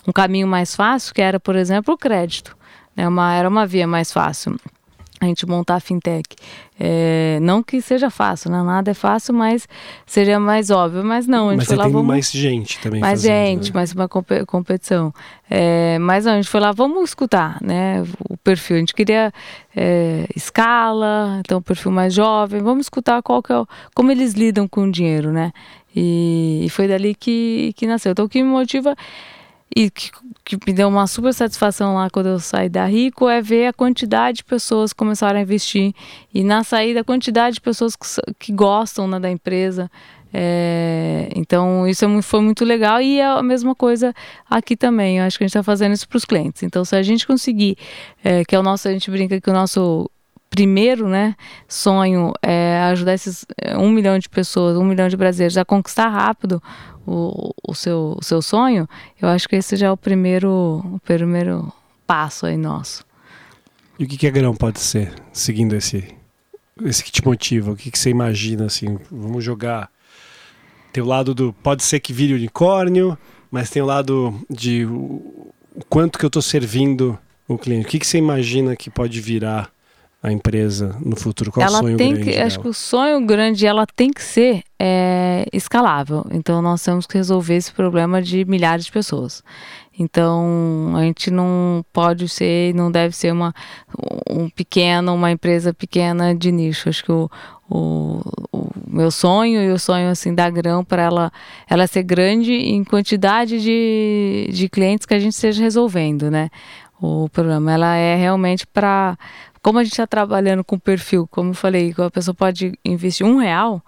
um 0.07 0.11
caminho 0.11 0.47
mais 0.47 0.75
fácil, 0.75 1.13
que 1.13 1.21
era, 1.21 1.39
por 1.39 1.55
exemplo, 1.55 1.93
o 1.93 1.97
crédito. 1.97 2.57
Né? 2.95 3.07
Uma, 3.07 3.33
era 3.33 3.47
uma 3.47 3.65
via 3.65 3.87
mais 3.87 4.11
fácil 4.11 4.57
a 5.19 5.25
gente 5.25 5.45
montar 5.45 5.75
a 5.75 5.79
fintech. 5.79 6.35
É, 6.79 7.39
não 7.41 7.61
que 7.61 7.81
seja 7.81 8.09
fácil, 8.09 8.49
né? 8.49 8.63
nada 8.63 8.91
é 8.91 8.93
fácil, 8.93 9.33
mas 9.33 9.67
seria 10.05 10.39
mais 10.39 10.69
óbvio. 10.69 11.03
Mas 11.03 11.27
não, 11.27 11.49
a 11.49 11.51
gente 11.51 11.59
mas 11.59 11.67
foi 11.67 11.75
lá. 11.75 11.87
Vamos... 11.87 12.07
mais 12.07 12.31
gente 12.31 12.79
também. 12.79 13.01
Mais 13.01 13.21
fazendo, 13.21 13.33
gente, 13.33 13.67
né? 13.67 13.71
mais 13.75 13.91
uma 13.91 14.07
comp 14.07 14.29
competição. 14.47 15.13
É, 15.49 15.97
mas 15.99 16.25
não, 16.25 16.33
a 16.33 16.35
gente 16.37 16.47
foi 16.47 16.59
lá, 16.59 16.71
vamos 16.71 17.09
escutar 17.09 17.57
né? 17.61 18.03
o 18.29 18.37
perfil. 18.37 18.77
A 18.77 18.79
gente 18.79 18.93
queria 18.93 19.33
é, 19.75 20.25
escala, 20.35 21.39
então 21.39 21.57
o 21.57 21.61
perfil 21.61 21.91
mais 21.91 22.13
jovem, 22.13 22.61
vamos 22.61 22.85
escutar 22.85 23.21
qual 23.21 23.43
que 23.43 23.51
é 23.51 23.57
o, 23.57 23.67
como 23.93 24.11
eles 24.11 24.33
lidam 24.33 24.67
com 24.67 24.83
o 24.83 24.91
dinheiro, 24.91 25.31
né? 25.31 25.51
E, 25.95 26.61
e 26.65 26.69
foi 26.69 26.87
dali 26.87 27.15
que, 27.15 27.73
que 27.75 27.87
nasceu. 27.87 28.11
Então 28.11 28.25
o 28.25 28.29
que 28.29 28.41
me 28.41 28.49
motiva 28.49 28.95
e 29.75 29.89
que, 29.89 30.11
que, 30.43 30.57
me 30.65 30.73
deu 30.73 30.87
uma 30.87 31.05
super 31.05 31.33
satisfação 31.33 31.95
lá 31.95 32.09
quando 32.09 32.27
eu 32.27 32.39
saí 32.39 32.69
da 32.69 32.85
Rico 32.85 33.29
é 33.29 33.41
ver 33.41 33.67
a 33.67 33.73
quantidade 33.73 34.37
de 34.37 34.43
pessoas 34.43 34.91
que 34.91 34.97
começaram 34.97 35.39
a 35.39 35.41
investir 35.41 35.93
e 36.33 36.43
na 36.43 36.63
saída 36.63 37.01
a 37.01 37.03
quantidade 37.03 37.55
de 37.55 37.61
pessoas 37.61 37.95
que, 37.95 38.05
que 38.39 38.51
gostam 38.51 39.07
né, 39.07 39.19
da 39.19 39.29
empresa. 39.29 39.89
É, 40.31 41.29
então 41.35 41.87
isso 41.87 42.05
é, 42.05 42.21
foi 42.21 42.41
muito 42.41 42.63
legal 42.63 43.01
e 43.01 43.19
é 43.19 43.25
a 43.25 43.43
mesma 43.43 43.75
coisa 43.75 44.13
aqui 44.49 44.75
também. 44.75 45.19
Eu 45.19 45.25
acho 45.25 45.37
que 45.37 45.43
a 45.43 45.47
gente 45.47 45.51
está 45.51 45.63
fazendo 45.63 45.93
isso 45.93 46.07
para 46.07 46.17
os 46.17 46.25
clientes. 46.25 46.63
Então 46.63 46.83
se 46.83 46.95
a 46.95 47.03
gente 47.03 47.27
conseguir, 47.27 47.77
é, 48.23 48.43
que 48.43 48.55
é 48.55 48.59
o 48.59 48.63
nosso, 48.63 48.87
a 48.87 48.91
gente 48.91 49.09
brinca 49.11 49.39
que 49.39 49.49
o 49.49 49.53
nosso 49.53 50.09
primeiro 50.49 51.07
né, 51.07 51.35
sonho 51.67 52.33
é 52.41 52.79
ajudar 52.91 53.13
esses 53.13 53.45
é, 53.61 53.77
um 53.77 53.89
milhão 53.89 54.17
de 54.17 54.27
pessoas, 54.27 54.77
um 54.77 54.83
milhão 54.83 55.07
de 55.07 55.15
brasileiros 55.15 55.57
a 55.57 55.63
conquistar 55.63 56.09
rápido 56.09 56.61
o, 57.09 57.53
o, 57.67 57.73
seu, 57.73 58.15
o 58.19 58.23
seu 58.23 58.41
sonho, 58.41 58.87
eu 59.19 59.27
acho 59.27 59.49
que 59.49 59.55
esse 59.55 59.75
já 59.75 59.87
é 59.87 59.91
o 59.91 59.97
primeiro, 59.97 60.49
o 60.85 60.99
primeiro 60.99 61.71
passo 62.05 62.45
aí 62.45 62.55
nosso. 62.55 63.03
E 63.97 64.03
o 64.03 64.07
que, 64.07 64.17
que 64.17 64.27
a 64.27 64.31
grão 64.31 64.55
pode 64.55 64.79
ser, 64.79 65.13
seguindo 65.33 65.75
esse, 65.75 66.07
esse 66.83 67.03
que 67.03 67.11
te 67.11 67.25
motiva? 67.25 67.71
O 67.71 67.75
que, 67.75 67.89
que 67.89 67.97
você 67.97 68.09
imagina, 68.09 68.65
assim, 68.65 68.99
vamos 69.11 69.43
jogar... 69.43 69.89
Tem 70.93 71.03
o 71.03 71.07
lado 71.07 71.35
do, 71.35 71.53
pode 71.53 71.83
ser 71.83 71.99
que 71.99 72.13
vire 72.13 72.33
unicórnio, 72.33 73.17
mas 73.51 73.69
tem 73.69 73.81
o 73.81 73.85
lado 73.85 74.39
de 74.49 74.85
o, 74.85 75.51
o 75.75 75.85
quanto 75.87 76.17
que 76.17 76.25
eu 76.25 76.29
estou 76.29 76.41
servindo 76.41 77.17
o 77.47 77.57
cliente. 77.57 77.85
O 77.85 77.89
que, 77.89 77.99
que 77.99 78.07
você 78.07 78.17
imagina 78.17 78.75
que 78.75 78.89
pode 78.89 79.19
virar 79.21 79.71
a 80.21 80.31
empresa 80.31 80.95
no 81.03 81.15
futuro? 81.15 81.51
Qual 81.51 81.65
ela 81.65 81.79
o 81.79 81.81
sonho 81.81 81.97
tem 81.97 82.13
grande? 82.13 82.31
Que, 82.31 82.39
acho 82.39 82.59
que 82.59 82.67
o 82.67 82.73
sonho 82.73 83.25
grande 83.25 83.65
ela 83.65 83.85
tem 83.87 84.11
que 84.11 84.21
ser 84.21 84.63
é, 84.77 85.45
escalável. 85.53 86.25
Então 86.31 86.61
nós 86.61 86.83
temos 86.83 87.05
que 87.07 87.17
resolver 87.17 87.55
esse 87.55 87.71
problema 87.71 88.21
de 88.21 88.43
milhares 88.45 88.85
de 88.85 88.91
pessoas. 88.91 89.41
Então 89.97 90.93
a 90.95 91.01
gente 91.01 91.31
não 91.31 91.83
pode 91.91 92.27
ser, 92.29 92.73
não 92.73 92.91
deve 92.91 93.15
ser 93.15 93.31
uma 93.31 93.53
um 94.29 94.49
pequeno, 94.49 95.13
uma 95.13 95.31
empresa 95.31 95.73
pequena 95.73 96.35
de 96.35 96.51
nicho. 96.51 96.89
Acho 96.89 97.03
que 97.03 97.11
o, 97.11 97.29
o, 97.69 98.21
o 98.51 98.69
meu 98.87 99.11
sonho 99.11 99.61
e 99.61 99.71
o 99.71 99.79
sonho 99.79 100.09
assim 100.09 100.33
da 100.33 100.49
Grão 100.49 100.83
para 100.83 101.03
ela 101.03 101.31
ela 101.69 101.87
ser 101.87 102.03
grande 102.03 102.53
em 102.53 102.83
quantidade 102.83 103.61
de, 103.61 104.49
de 104.51 104.69
clientes 104.69 105.05
que 105.05 105.13
a 105.13 105.19
gente 105.19 105.33
esteja 105.33 105.61
resolvendo, 105.61 106.29
né? 106.29 106.49
O 107.01 107.29
programa 107.29 107.71
ela 107.71 107.95
é 107.95 108.15
realmente 108.15 108.67
para 108.67 109.17
como 109.61 109.79
a 109.79 109.83
gente 109.83 109.93
está 109.93 110.07
trabalhando 110.07 110.63
com 110.63 110.79
perfil, 110.79 111.27
como 111.29 111.51
eu 111.51 111.53
falei, 111.53 111.93
a 111.97 112.09
pessoa 112.09 112.33
pode 112.33 112.73
investir 112.83 113.25
um 113.25 113.37
real, 113.37 113.81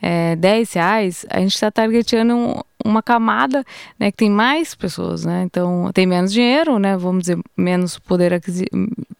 é, 0.00 0.36
10 0.36 0.72
reais, 0.74 1.26
a 1.30 1.40
gente 1.40 1.54
está 1.54 1.70
targetando 1.70 2.36
um, 2.36 2.60
uma 2.84 3.02
camada 3.02 3.64
né, 3.98 4.10
que 4.10 4.18
tem 4.18 4.30
mais 4.30 4.74
pessoas, 4.74 5.24
né? 5.24 5.44
Então 5.44 5.90
tem 5.94 6.06
menos 6.06 6.30
dinheiro, 6.30 6.78
né? 6.78 6.96
Vamos 6.96 7.22
dizer, 7.22 7.38
menos 7.56 7.98
poder, 7.98 8.34
aquisi 8.34 8.66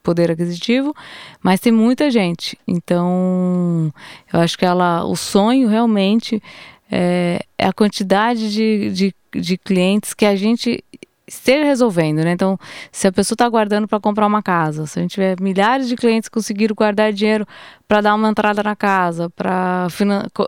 poder 0.02 0.30
aquisitivo, 0.30 0.94
mas 1.42 1.60
tem 1.60 1.72
muita 1.72 2.10
gente. 2.10 2.58
Então 2.68 3.90
eu 4.30 4.40
acho 4.40 4.58
que 4.58 4.66
ela, 4.66 5.04
o 5.04 5.16
sonho 5.16 5.68
realmente 5.68 6.42
é, 6.90 7.40
é 7.56 7.66
a 7.66 7.72
quantidade 7.72 8.52
de, 8.52 8.90
de, 8.90 9.14
de 9.40 9.56
clientes 9.56 10.12
que 10.12 10.26
a 10.26 10.36
gente 10.36 10.84
esteja 11.26 11.64
resolvendo, 11.64 12.18
né? 12.18 12.32
Então, 12.32 12.58
se 12.92 13.06
a 13.06 13.12
pessoa 13.12 13.34
está 13.34 13.48
guardando 13.48 13.88
para 13.88 13.98
comprar 13.98 14.26
uma 14.26 14.42
casa, 14.42 14.86
se 14.86 14.98
a 14.98 15.02
gente 15.02 15.12
tiver 15.12 15.40
milhares 15.40 15.88
de 15.88 15.96
clientes 15.96 16.28
que 16.28 16.34
conseguiram 16.34 16.74
guardar 16.74 17.12
dinheiro 17.12 17.46
para 17.88 18.00
dar 18.00 18.14
uma 18.14 18.28
entrada 18.28 18.62
na 18.62 18.76
casa, 18.76 19.30
para 19.30 19.86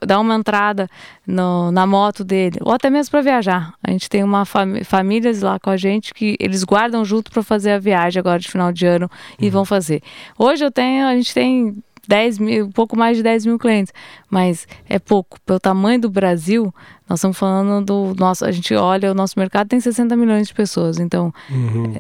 dar 0.07 0.21
uma 0.21 0.35
entrada 0.35 0.89
no, 1.27 1.71
na 1.71 1.87
moto 1.87 2.25
dele, 2.25 2.59
ou 2.61 2.73
até 2.73 2.91
mesmo 2.91 3.11
para 3.11 3.23
viajar. 3.23 3.75
A 3.83 3.91
gente 3.91 4.09
tem 4.09 4.23
uma 4.23 4.45
fam 4.45 4.85
famílias 4.85 5.43
lá 5.43 5.59
com 5.59 5.71
a 5.71 5.77
gente 5.77 6.12
que 6.12 6.37
eles 6.39 6.65
guardam 6.65 7.05
junto 7.05 7.31
para 7.31 7.43
fazer 7.43 7.73
a 7.73 7.79
viagem 7.79 8.21
agora 8.21 8.39
de 8.39 8.49
final 8.49 8.73
de 8.73 8.87
ano 8.87 9.11
e 9.39 9.47
uhum. 9.47 9.51
vão 9.51 9.65
fazer. 9.65 10.03
Hoje 10.39 10.65
eu 10.65 10.71
tenho, 10.71 11.07
a 11.07 11.15
gente 11.15 11.33
tem 11.33 11.83
10 12.07 12.38
mil, 12.38 12.66
um 12.66 12.71
pouco 12.71 12.97
mais 12.97 13.16
de 13.16 13.23
10 13.23 13.47
mil 13.47 13.59
clientes, 13.59 13.92
mas 14.31 14.66
é 14.88 14.99
pouco. 14.99 15.40
Pelo 15.42 15.61
tamanho 15.61 16.01
do 16.01 16.11
Brasil, 16.11 16.73
nós 17.09 17.19
estamos 17.19 17.38
falando 17.38 17.85
do 17.85 18.14
nosso. 18.19 18.45
A 18.45 18.53
gente 18.53 18.75
olha, 18.75 19.11
o 19.11 19.14
nosso 19.14 19.38
mercado 19.38 19.69
tem 19.69 19.81
60 19.81 20.16
milhões 20.16 20.49
de 20.49 20.55
pessoas, 20.55 20.99
então 20.99 21.33
uhum. 21.51 21.95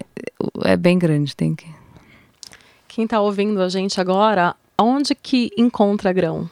é, 0.64 0.72
é, 0.72 0.76
bem 0.76 0.98
grande. 0.98 1.34
Tem 1.34 1.54
que. 1.54 1.66
Quem 2.88 3.04
está 3.04 3.20
ouvindo 3.20 3.60
a 3.60 3.68
gente 3.68 4.00
agora, 4.00 4.54
onde 4.78 5.14
que 5.14 5.50
encontra 5.56 6.12
grão? 6.12 6.48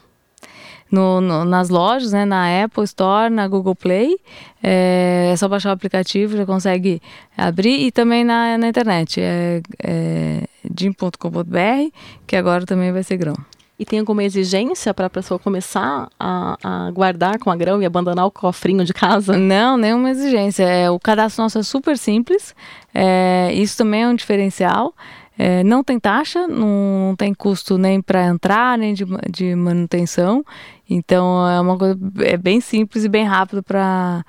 No, 0.95 1.19
no, 1.19 1.45
nas 1.45 1.69
lojas, 1.69 2.13
né, 2.13 2.23
na 2.23 2.63
Apple 2.63 2.83
Store, 2.85 3.29
na 3.29 3.47
Google 3.47 3.75
Play. 3.75 4.17
É, 4.63 5.31
é, 5.31 5.35
só 5.35 5.47
baixar 5.47 5.69
o 5.69 5.73
aplicativo, 5.73 6.37
já 6.37 6.45
consegue 6.45 7.01
abrir. 7.37 7.85
E 7.85 7.91
também 7.91 8.23
na, 8.23 8.57
na 8.57 8.67
internet, 8.67 9.19
é, 9.19 9.61
é 9.83 10.43
jim.com.br, 10.77 11.91
que 12.25 12.35
agora 12.35 12.65
também 12.65 12.91
vai 12.91 13.03
ser 13.03 13.17
grão. 13.17 13.35
E 13.77 13.83
tem 13.83 13.99
alguma 13.99 14.23
exigência 14.23 14.93
para 14.93 15.07
a 15.07 15.09
pessoa 15.09 15.37
começar 15.37 16.07
a, 16.17 16.57
a, 16.63 16.91
guardar 16.91 17.37
com 17.39 17.51
a 17.51 17.57
grão 17.57 17.81
e 17.81 17.85
abandonar 17.85 18.25
o 18.25 18.31
cofrinho 18.31 18.85
de 18.85 18.93
casa? 18.93 19.37
Não, 19.37 19.77
nenhuma 19.77 20.09
exigência. 20.09 20.63
É, 20.63 20.89
o 20.89 20.97
cadastro 20.97 21.43
nosso 21.43 21.59
é 21.59 21.63
super 21.63 21.97
simples. 21.97 22.55
É, 22.93 23.51
isso 23.53 23.77
também 23.77 24.03
é 24.03 24.07
um 24.07 24.15
diferencial. 24.15 24.93
É, 25.37 25.63
não 25.63 25.83
tem 25.83 25.99
taxa, 25.99 26.47
não, 26.47 27.09
não 27.09 27.15
tem 27.15 27.33
custo 27.33 27.77
nem 27.77 28.01
para 28.01 28.25
entrar, 28.25 28.77
nem 28.77 28.93
de, 28.93 29.05
de, 29.29 29.53
manutenção. 29.55 30.45
Então 30.89 31.47
é 31.47 31.59
uma 31.59 31.77
coisa 31.77 31.97
é 32.21 32.37
bem 32.37 32.61
simples 32.61 33.03
e 33.03 33.09
bem 33.09 33.25
rápido 33.25 33.61
para 33.61 34.23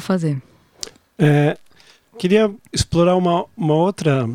fazer. 0.00 0.40
É, 1.18 1.56
queria 2.18 2.50
explorar 2.72 3.16
uma, 3.16 3.44
uma 3.56 3.74
outra 3.74 4.28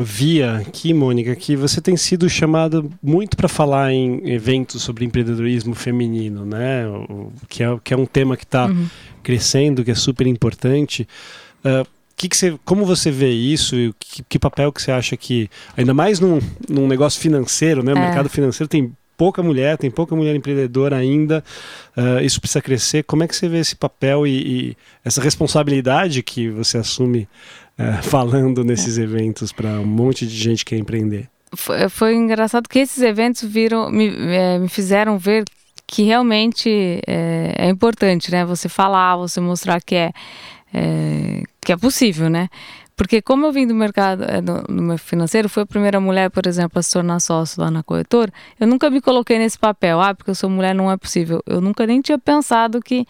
via 0.00 0.56
aqui, 0.56 0.92
Mônica, 0.92 1.34
que 1.34 1.56
você 1.56 1.80
tem 1.80 1.96
sido 1.96 2.28
chamada 2.28 2.84
muito 3.02 3.36
para 3.36 3.48
falar 3.48 3.92
em 3.92 4.28
eventos 4.30 4.82
sobre 4.82 5.04
empreendedorismo 5.04 5.74
feminino, 5.74 6.44
né? 6.44 6.86
O, 6.88 7.32
que, 7.48 7.62
é, 7.62 7.78
que 7.82 7.94
é 7.94 7.96
um 7.96 8.06
tema 8.06 8.36
que 8.36 8.44
está 8.44 8.66
uhum. 8.66 8.86
crescendo, 9.22 9.84
que 9.84 9.90
é 9.90 9.94
super 9.94 10.26
importante. 10.26 11.08
Uh, 11.64 11.86
que 12.18 12.28
que 12.28 12.36
você, 12.36 12.58
como 12.64 12.84
você 12.84 13.12
vê 13.12 13.30
isso 13.30 13.76
e 13.76 13.94
que, 13.98 14.24
que, 14.28 14.38
papel 14.40 14.72
que 14.72 14.82
você 14.82 14.90
acha 14.90 15.16
que, 15.16 15.48
ainda 15.76 15.94
mais 15.94 16.18
num, 16.18 16.40
num 16.68 16.88
negócio 16.88 17.20
financeiro, 17.20 17.82
né? 17.82 17.94
O 17.94 17.96
é. 17.96 18.00
mercado 18.00 18.28
financeiro 18.28 18.68
tem 18.68 18.92
pouca 19.16 19.40
mulher, 19.40 19.78
tem 19.78 19.90
pouca 19.90 20.16
mulher 20.16 20.34
empreendedora 20.34 20.96
ainda, 20.96 21.44
uh, 21.96 22.20
isso 22.22 22.40
precisa 22.40 22.60
crescer. 22.60 23.04
Como 23.04 23.22
é 23.22 23.28
que 23.28 23.36
você 23.36 23.48
vê 23.48 23.58
esse 23.58 23.76
papel 23.76 24.26
e, 24.26 24.30
e 24.30 24.76
essa 25.04 25.22
responsabilidade 25.22 26.22
que 26.24 26.50
você 26.50 26.78
assume 26.78 27.28
uh, 27.78 28.02
falando 28.02 28.64
nesses 28.64 28.98
é. 28.98 29.02
eventos 29.02 29.52
para 29.52 29.70
um 29.80 29.86
monte 29.86 30.26
de 30.26 30.36
gente 30.36 30.64
que 30.64 30.74
quer 30.74 30.80
empreender? 30.80 31.28
Foi, 31.54 31.88
foi 31.88 32.14
engraçado 32.14 32.68
que 32.68 32.80
esses 32.80 33.02
eventos 33.02 33.42
viram, 33.48 33.90
me, 33.90 34.08
é, 34.08 34.58
me 34.58 34.68
fizeram 34.68 35.16
ver 35.16 35.44
que 35.86 36.02
realmente 36.02 37.00
é, 37.06 37.54
é, 37.56 37.68
importante, 37.70 38.30
né? 38.30 38.44
Você 38.44 38.68
falar, 38.68 39.16
você 39.16 39.40
mostrar 39.40 39.80
que 39.80 39.94
é, 39.94 40.12
é, 40.72 41.42
que 41.60 41.72
é 41.72 41.76
possível, 41.76 42.28
né? 42.28 42.48
Porque 42.98 43.22
como 43.22 43.46
eu 43.46 43.52
vim 43.52 43.64
do 43.64 43.76
mercado 43.76 44.24
é, 44.24 44.42
do, 44.42 44.98
financeiro, 44.98 45.48
fui 45.48 45.62
a 45.62 45.66
primeira 45.66 46.00
mulher, 46.00 46.30
por 46.30 46.48
exemplo, 46.48 46.80
a 46.80 46.82
se 46.82 46.90
tornar 46.90 47.20
sócio 47.20 47.62
lá 47.62 47.70
na 47.70 47.80
corretora, 47.80 48.32
eu 48.58 48.66
nunca 48.66 48.90
me 48.90 49.00
coloquei 49.00 49.38
nesse 49.38 49.56
papel, 49.56 50.00
ah, 50.00 50.12
porque 50.12 50.30
eu 50.30 50.34
sou 50.34 50.50
mulher 50.50 50.74
não 50.74 50.90
é 50.90 50.96
possível. 50.96 51.40
Eu 51.46 51.60
nunca 51.60 51.86
nem 51.86 52.00
tinha 52.00 52.18
pensado 52.18 52.80
que 52.80 53.06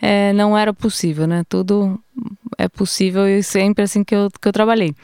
é, 0.00 0.34
não 0.34 0.56
era 0.56 0.74
possível, 0.74 1.26
né? 1.26 1.42
Tudo 1.48 1.98
é 2.58 2.68
possível 2.68 3.26
e 3.26 3.42
sempre 3.42 3.84
assim 3.84 4.04
que 4.04 4.14
eu, 4.14 4.28
que 4.30 4.46
eu 4.46 4.52
trabalhei. 4.52 4.94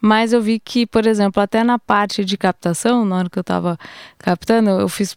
Mas 0.00 0.32
eu 0.32 0.40
vi 0.40 0.60
que, 0.60 0.86
por 0.86 1.04
exemplo, 1.04 1.42
até 1.42 1.64
na 1.64 1.78
parte 1.78 2.24
de 2.24 2.38
captação, 2.38 3.04
na 3.04 3.16
hora 3.16 3.28
que 3.28 3.38
eu 3.38 3.42
estava 3.42 3.76
captando, 4.18 4.70
eu 4.70 4.88
fiz 4.88 5.16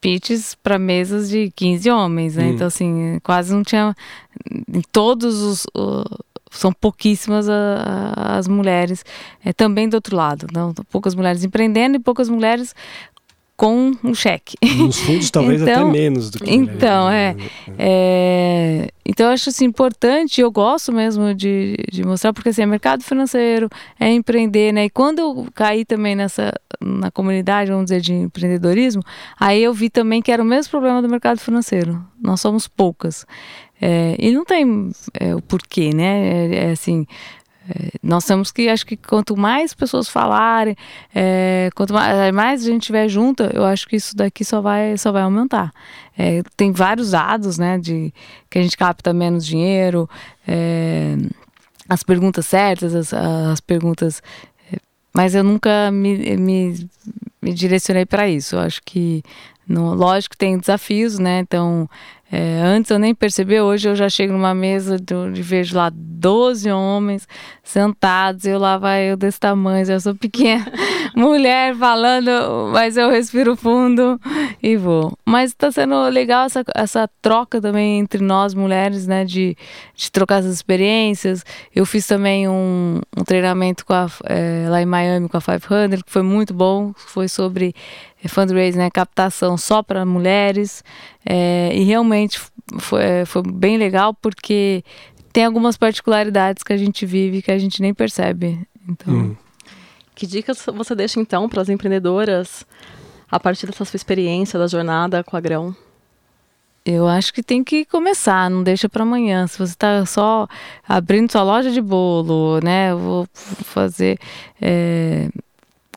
pitches 0.00 0.54
para 0.54 0.78
mesas 0.78 1.28
de 1.28 1.50
15 1.54 1.90
homens, 1.90 2.36
né? 2.36 2.44
Hum. 2.44 2.50
Então, 2.50 2.66
assim, 2.66 3.18
quase 3.22 3.54
não 3.54 3.62
tinha. 3.62 3.94
Em 4.72 4.82
todos 4.92 5.42
os. 5.42 5.64
Uh, 5.76 6.04
são 6.50 6.72
pouquíssimas 6.72 7.48
a, 7.48 7.54
a, 8.16 8.38
as 8.38 8.48
mulheres 8.48 9.04
é, 9.44 9.52
também 9.52 9.88
do 9.88 9.94
outro 9.94 10.16
lado. 10.16 10.46
Não, 10.52 10.72
poucas 10.90 11.14
mulheres 11.14 11.44
empreendendo 11.44 11.96
e 11.96 12.00
poucas 12.00 12.28
mulheres 12.28 12.74
com 13.56 13.92
um 14.04 14.14
cheque. 14.14 14.56
Nos 14.76 15.00
fundos 15.00 15.30
talvez 15.30 15.62
então, 15.62 15.88
até 15.88 15.90
menos 15.90 16.30
do 16.30 16.38
que 16.38 16.54
Então, 16.54 17.10
é, 17.10 17.34
é, 17.78 18.88
Então 19.04 19.26
eu 19.26 19.32
acho 19.32 19.50
importante, 19.64 20.40
eu 20.40 20.50
gosto 20.50 20.92
mesmo 20.92 21.34
de, 21.34 21.76
de 21.90 22.04
mostrar, 22.04 22.32
porque 22.32 22.50
assim, 22.50 22.62
é 22.62 22.66
mercado 22.66 23.02
financeiro, 23.02 23.68
é 23.98 24.12
empreender, 24.12 24.72
né? 24.72 24.84
E 24.84 24.90
quando 24.90 25.20
eu 25.20 25.46
caí 25.54 25.84
também 25.84 26.14
nessa, 26.14 26.52
na 26.80 27.10
comunidade, 27.10 27.70
vamos 27.70 27.86
dizer, 27.86 28.00
de 28.00 28.12
empreendedorismo, 28.12 29.02
aí 29.40 29.62
eu 29.62 29.72
vi 29.72 29.88
também 29.88 30.20
que 30.20 30.30
era 30.30 30.42
o 30.42 30.46
mesmo 30.46 30.70
problema 30.70 31.00
do 31.00 31.08
mercado 31.08 31.40
financeiro. 31.40 32.04
Nós 32.20 32.40
somos 32.40 32.68
poucas. 32.68 33.24
É, 33.80 34.16
e 34.18 34.32
não 34.32 34.44
tem 34.44 34.90
é, 35.18 35.34
o 35.34 35.40
porquê, 35.40 35.90
né? 35.94 36.28
É, 36.28 36.68
é 36.68 36.70
assim, 36.72 37.06
nós 38.02 38.24
temos 38.24 38.52
que, 38.52 38.68
acho 38.68 38.86
que 38.86 38.96
quanto 38.96 39.36
mais 39.36 39.74
pessoas 39.74 40.08
falarem, 40.08 40.76
é, 41.14 41.70
quanto 41.74 41.92
mais, 41.92 42.32
mais, 42.32 42.62
a 42.62 42.66
gente 42.66 42.82
estiver 42.82 43.08
junta, 43.08 43.50
eu 43.52 43.64
acho 43.64 43.88
que 43.88 43.96
isso 43.96 44.16
daqui 44.16 44.44
só 44.44 44.60
vai, 44.60 44.96
só 44.96 45.10
vai 45.10 45.22
aumentar. 45.22 45.72
É, 46.16 46.42
tem 46.56 46.70
vários 46.70 47.10
dados, 47.10 47.58
né, 47.58 47.78
de 47.78 48.12
que 48.48 48.58
a 48.58 48.62
gente 48.62 48.76
capta 48.76 49.12
menos 49.12 49.44
dinheiro, 49.44 50.08
é, 50.46 51.16
as 51.88 52.02
perguntas 52.02 52.46
certas, 52.46 52.94
as, 52.94 53.12
as 53.12 53.60
perguntas. 53.60 54.22
É, 54.72 54.76
mas 55.12 55.34
eu 55.34 55.42
nunca 55.42 55.90
me, 55.90 56.36
me, 56.36 56.88
me 57.42 57.52
direcionei 57.52 58.06
para 58.06 58.28
isso. 58.28 58.54
Eu 58.56 58.60
acho 58.60 58.80
que, 58.84 59.22
no, 59.66 59.94
lógico 59.94 60.36
tem 60.36 60.56
desafios, 60.56 61.18
né, 61.18 61.40
então 61.40 61.88
é, 62.30 62.60
antes 62.60 62.90
eu 62.90 62.98
nem 62.98 63.14
percebi, 63.14 63.60
hoje 63.60 63.88
eu 63.88 63.94
já 63.94 64.08
chego 64.08 64.32
numa 64.32 64.52
mesa 64.52 64.96
e 65.32 65.42
vejo 65.42 65.76
lá 65.76 65.92
12 65.94 66.68
homens 66.72 67.28
sentados, 67.62 68.44
eu 68.44 68.58
lá 68.58 68.76
vai 68.78 69.12
eu 69.12 69.16
desse 69.16 69.38
tamanho, 69.38 69.88
eu 69.88 70.00
sou 70.00 70.12
pequena, 70.12 70.66
mulher 71.14 71.76
falando, 71.76 72.70
mas 72.72 72.96
eu 72.96 73.10
respiro 73.10 73.54
fundo 73.54 74.20
e 74.60 74.76
vou. 74.76 75.16
Mas 75.24 75.50
está 75.52 75.70
sendo 75.70 76.08
legal 76.08 76.46
essa, 76.46 76.64
essa 76.74 77.08
troca 77.22 77.60
também 77.60 78.00
entre 78.00 78.20
nós 78.20 78.54
mulheres, 78.54 79.06
né, 79.06 79.24
de, 79.24 79.56
de 79.94 80.10
trocar 80.10 80.40
essas 80.40 80.54
experiências. 80.54 81.44
Eu 81.72 81.86
fiz 81.86 82.08
também 82.08 82.48
um, 82.48 83.00
um 83.16 83.22
treinamento 83.22 83.84
a, 83.90 84.08
é, 84.24 84.66
lá 84.68 84.82
em 84.82 84.86
Miami 84.86 85.28
com 85.28 85.36
a 85.36 85.40
500, 85.40 86.02
que 86.02 86.10
foi 86.10 86.22
muito 86.22 86.52
bom, 86.52 86.92
foi 86.96 87.28
sobre 87.28 87.72
fundraising, 88.28 88.78
né, 88.78 88.90
captação 88.90 89.56
só 89.56 89.82
para 89.82 90.04
mulheres. 90.04 90.82
É, 91.28 91.70
e 91.74 91.82
realmente 91.82 92.40
foi, 92.78 93.02
é, 93.02 93.24
foi 93.24 93.42
bem 93.42 93.76
legal 93.76 94.14
porque 94.14 94.84
tem 95.32 95.44
algumas 95.44 95.76
particularidades 95.76 96.62
que 96.62 96.72
a 96.72 96.76
gente 96.76 97.04
vive 97.04 97.42
que 97.42 97.50
a 97.50 97.58
gente 97.58 97.82
nem 97.82 97.92
percebe. 97.92 98.66
Então. 98.88 99.12
Hum. 99.12 99.36
Que 100.14 100.26
dicas 100.26 100.64
você 100.74 100.94
deixa 100.94 101.20
então 101.20 101.48
para 101.48 101.60
as 101.60 101.68
empreendedoras 101.68 102.64
a 103.30 103.38
partir 103.38 103.66
dessa 103.66 103.84
sua 103.84 103.96
experiência 103.96 104.58
da 104.58 104.66
jornada 104.66 105.22
com 105.22 105.36
a 105.36 105.40
Grão? 105.40 105.76
Eu 106.86 107.08
acho 107.08 107.34
que 107.34 107.42
tem 107.42 107.64
que 107.64 107.84
começar, 107.84 108.48
não 108.48 108.62
deixa 108.62 108.88
para 108.88 109.02
amanhã. 109.02 109.46
Se 109.48 109.58
você 109.58 109.72
está 109.72 110.06
só 110.06 110.46
abrindo 110.88 111.32
sua 111.32 111.42
loja 111.42 111.70
de 111.70 111.80
bolo, 111.80 112.60
né? 112.62 112.94
Vou 112.94 113.26
fazer 113.34 114.18
é, 114.62 115.28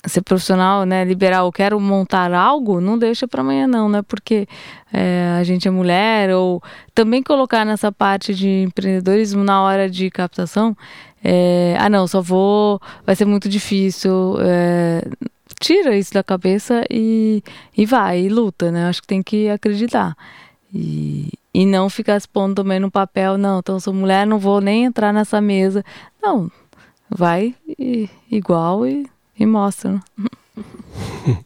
ser 0.09 0.21
profissional, 0.21 0.85
né, 0.85 1.05
liberal, 1.05 1.51
quero 1.51 1.79
montar 1.79 2.33
algo, 2.33 2.81
não 2.81 2.97
deixa 2.97 3.27
para 3.27 3.41
amanhã 3.41 3.67
não, 3.67 3.87
né? 3.87 4.01
Porque 4.01 4.47
é, 4.91 5.37
a 5.39 5.43
gente 5.43 5.67
é 5.67 5.71
mulher 5.71 6.33
ou 6.35 6.61
também 6.93 7.23
colocar 7.23 7.65
nessa 7.65 7.91
parte 7.91 8.33
de 8.33 8.63
empreendedorismo 8.63 9.43
na 9.43 9.61
hora 9.61 9.89
de 9.89 10.09
captação, 10.09 10.75
é, 11.23 11.75
ah 11.79 11.89
não, 11.89 12.07
só 12.07 12.21
vou, 12.21 12.81
vai 13.05 13.15
ser 13.15 13.25
muito 13.25 13.49
difícil. 13.49 14.37
É, 14.41 15.03
tira 15.59 15.97
isso 15.97 16.13
da 16.13 16.23
cabeça 16.23 16.83
e, 16.89 17.43
e 17.77 17.85
vai, 17.85 18.21
e 18.21 18.29
luta, 18.29 18.71
né? 18.71 18.87
Acho 18.87 19.01
que 19.01 19.07
tem 19.07 19.21
que 19.21 19.49
acreditar. 19.49 20.15
E, 20.73 21.31
e 21.53 21.65
não 21.65 21.89
ficar 21.89 22.15
expondo 22.15 22.55
também 22.55 22.79
no 22.79 22.91
papel, 22.91 23.37
não, 23.37 23.59
então 23.59 23.79
sou 23.79 23.93
mulher, 23.93 24.25
não 24.25 24.39
vou 24.39 24.61
nem 24.61 24.85
entrar 24.85 25.11
nessa 25.11 25.41
mesa. 25.41 25.83
Não, 26.21 26.49
vai 27.09 27.55
e, 27.67 28.09
igual 28.31 28.85
e 28.85 29.07
e 29.39 29.45
mostram. 29.45 30.01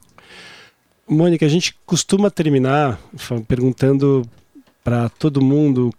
Mônica, 1.08 1.46
a 1.46 1.50
gente 1.50 1.76
costuma 1.86 2.32
terminar 2.32 3.00
perguntando 3.48 4.28
para 4.84 5.10
todo 5.10 5.42
mundo 5.42 5.94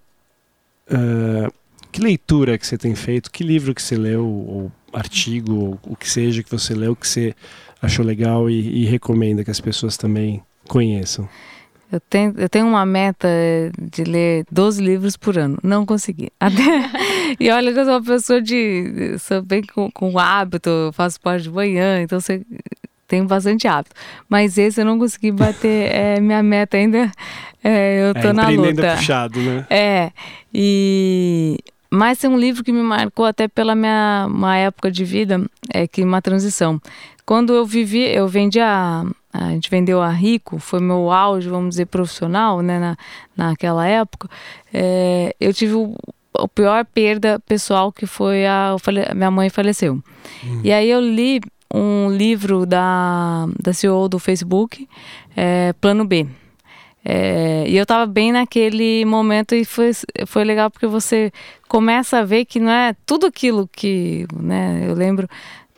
uh, 0.91 1.53
que 1.93 2.01
leitura 2.01 2.59
que 2.59 2.67
você 2.67 2.77
tem 2.77 2.95
feito, 2.95 3.31
que 3.31 3.45
livro 3.45 3.75
que 3.75 3.83
você 3.83 3.97
leu, 3.97 4.27
ou 4.27 4.73
artigo, 4.93 5.55
ou 5.55 5.81
o 5.93 5.97
que 5.97 6.11
seja 6.11 6.43
que 6.43 6.51
você 6.51 6.75
leu, 6.75 6.97
que 6.97 7.07
você 7.07 7.35
achou 7.81 8.05
legal 8.05 8.51
e, 8.51 8.83
e 8.83 8.85
recomenda 8.87 9.45
que 9.45 9.51
as 9.51 9.61
pessoas 9.61 9.97
também 9.97 10.43
conheçam. 10.67 11.29
Eu 11.93 12.01
tenho, 12.01 12.35
eu 12.37 12.49
tenho 12.49 12.67
uma 12.67 12.85
meta 12.85 13.29
de 13.81 14.03
ler 14.03 14.45
12 14.51 14.83
livros 14.83 15.17
por 15.17 15.39
ano. 15.39 15.59
Não 15.63 15.87
consegui. 15.87 16.31
Até, 16.41 16.63
e 17.41 17.51
olha 17.51 17.73
que 17.73 17.79
eu 17.79 17.85
sou 17.85 17.95
uma 17.95 18.03
pessoa 18.03 18.41
de. 18.41 19.17
Sou 19.19 19.43
bem 19.43 19.63
com, 19.63 19.91
com 19.91 20.19
hábito, 20.19 20.71
faço 20.93 21.21
parte 21.21 21.45
de 21.45 21.51
manhã, 21.51 22.01
então 22.03 22.21
você 22.21 22.43
tem 23.07 23.25
bastante 23.27 23.67
hábito. 23.67 23.95
Mas 24.29 24.59
esse 24.59 24.81
eu 24.81 24.85
não 24.85 24.99
consegui 24.99 25.31
bater 25.31 25.93
é, 25.93 26.21
minha 26.21 26.43
meta 26.43 26.77
ainda. 26.77 27.11
É, 27.63 28.09
eu 28.09 28.15
tô 28.15 28.29
é, 28.29 28.33
na 28.33 28.49
luta. 28.49 28.97
Puxado, 28.97 29.41
né? 29.41 29.67
É. 29.71 30.13
E. 30.53 31.59
Mas 31.91 32.19
tem 32.19 32.29
um 32.29 32.37
livro 32.37 32.65
que 32.65 32.73
me 32.73 32.83
marcou 32.83 33.25
até 33.25 33.47
pela 33.47 33.75
minha 33.75 34.27
uma 34.29 34.57
época 34.57 34.91
de 34.91 35.05
vida, 35.05 35.41
é 35.73 35.87
que 35.87 36.03
uma 36.03 36.21
transição. 36.21 36.81
Quando 37.25 37.55
eu 37.55 37.65
vivi, 37.65 38.03
eu 38.03 38.27
vendi 38.27 38.59
a 38.59 39.05
a 39.35 39.51
gente 39.51 39.69
vendeu 39.69 40.01
a 40.01 40.11
Rico, 40.11 40.61
foi 40.61 40.79
meu 40.79 41.11
auge, 41.11 41.49
vamos 41.49 41.71
dizer, 41.71 41.87
profissional, 41.87 42.63
né, 42.63 42.79
na, 42.79 42.97
naquela 43.37 43.85
época, 43.85 44.31
é, 44.73 45.35
eu 45.41 45.53
tive 45.53 45.75
o, 45.75 45.97
a 46.39 46.49
pior 46.49 46.85
perda 46.85 47.39
pessoal 47.41 47.93
que 47.93 48.07
foi 48.07 48.47
a, 48.47 48.77
a 49.11 49.15
minha 49.15 49.31
mãe 49.31 49.49
faleceu. 49.49 50.03
Hum. 50.45 50.61
E 50.65 50.73
aí 50.73 50.91
eu 50.91 51.01
li 51.01 51.41
um 51.73 52.11
livro 52.11 52.65
da, 52.67 53.47
da 53.61 53.73
CEO 53.73 54.09
do 54.09 54.19
Facebook, 54.19 54.89
é, 55.37 55.73
Plano 55.75 56.05
B. 56.05 56.27
É, 57.05 57.65
e 57.69 57.77
eu 57.77 57.83
estava 57.83 58.07
bem 58.07 58.33
naquele 58.33 59.05
momento 59.05 59.55
e 59.55 59.65
foi, 59.65 59.91
foi 60.27 60.43
legal 60.43 60.71
porque 60.71 60.87
você 60.87 61.31
começa 61.69 62.19
a 62.19 62.25
ver 62.25 62.47
que 62.47 62.59
não 62.59 62.71
é 62.71 62.97
tudo 63.05 63.27
aquilo 63.27 63.69
que, 63.71 64.27
né, 64.35 64.85
eu 64.87 64.95
lembro 64.95 65.29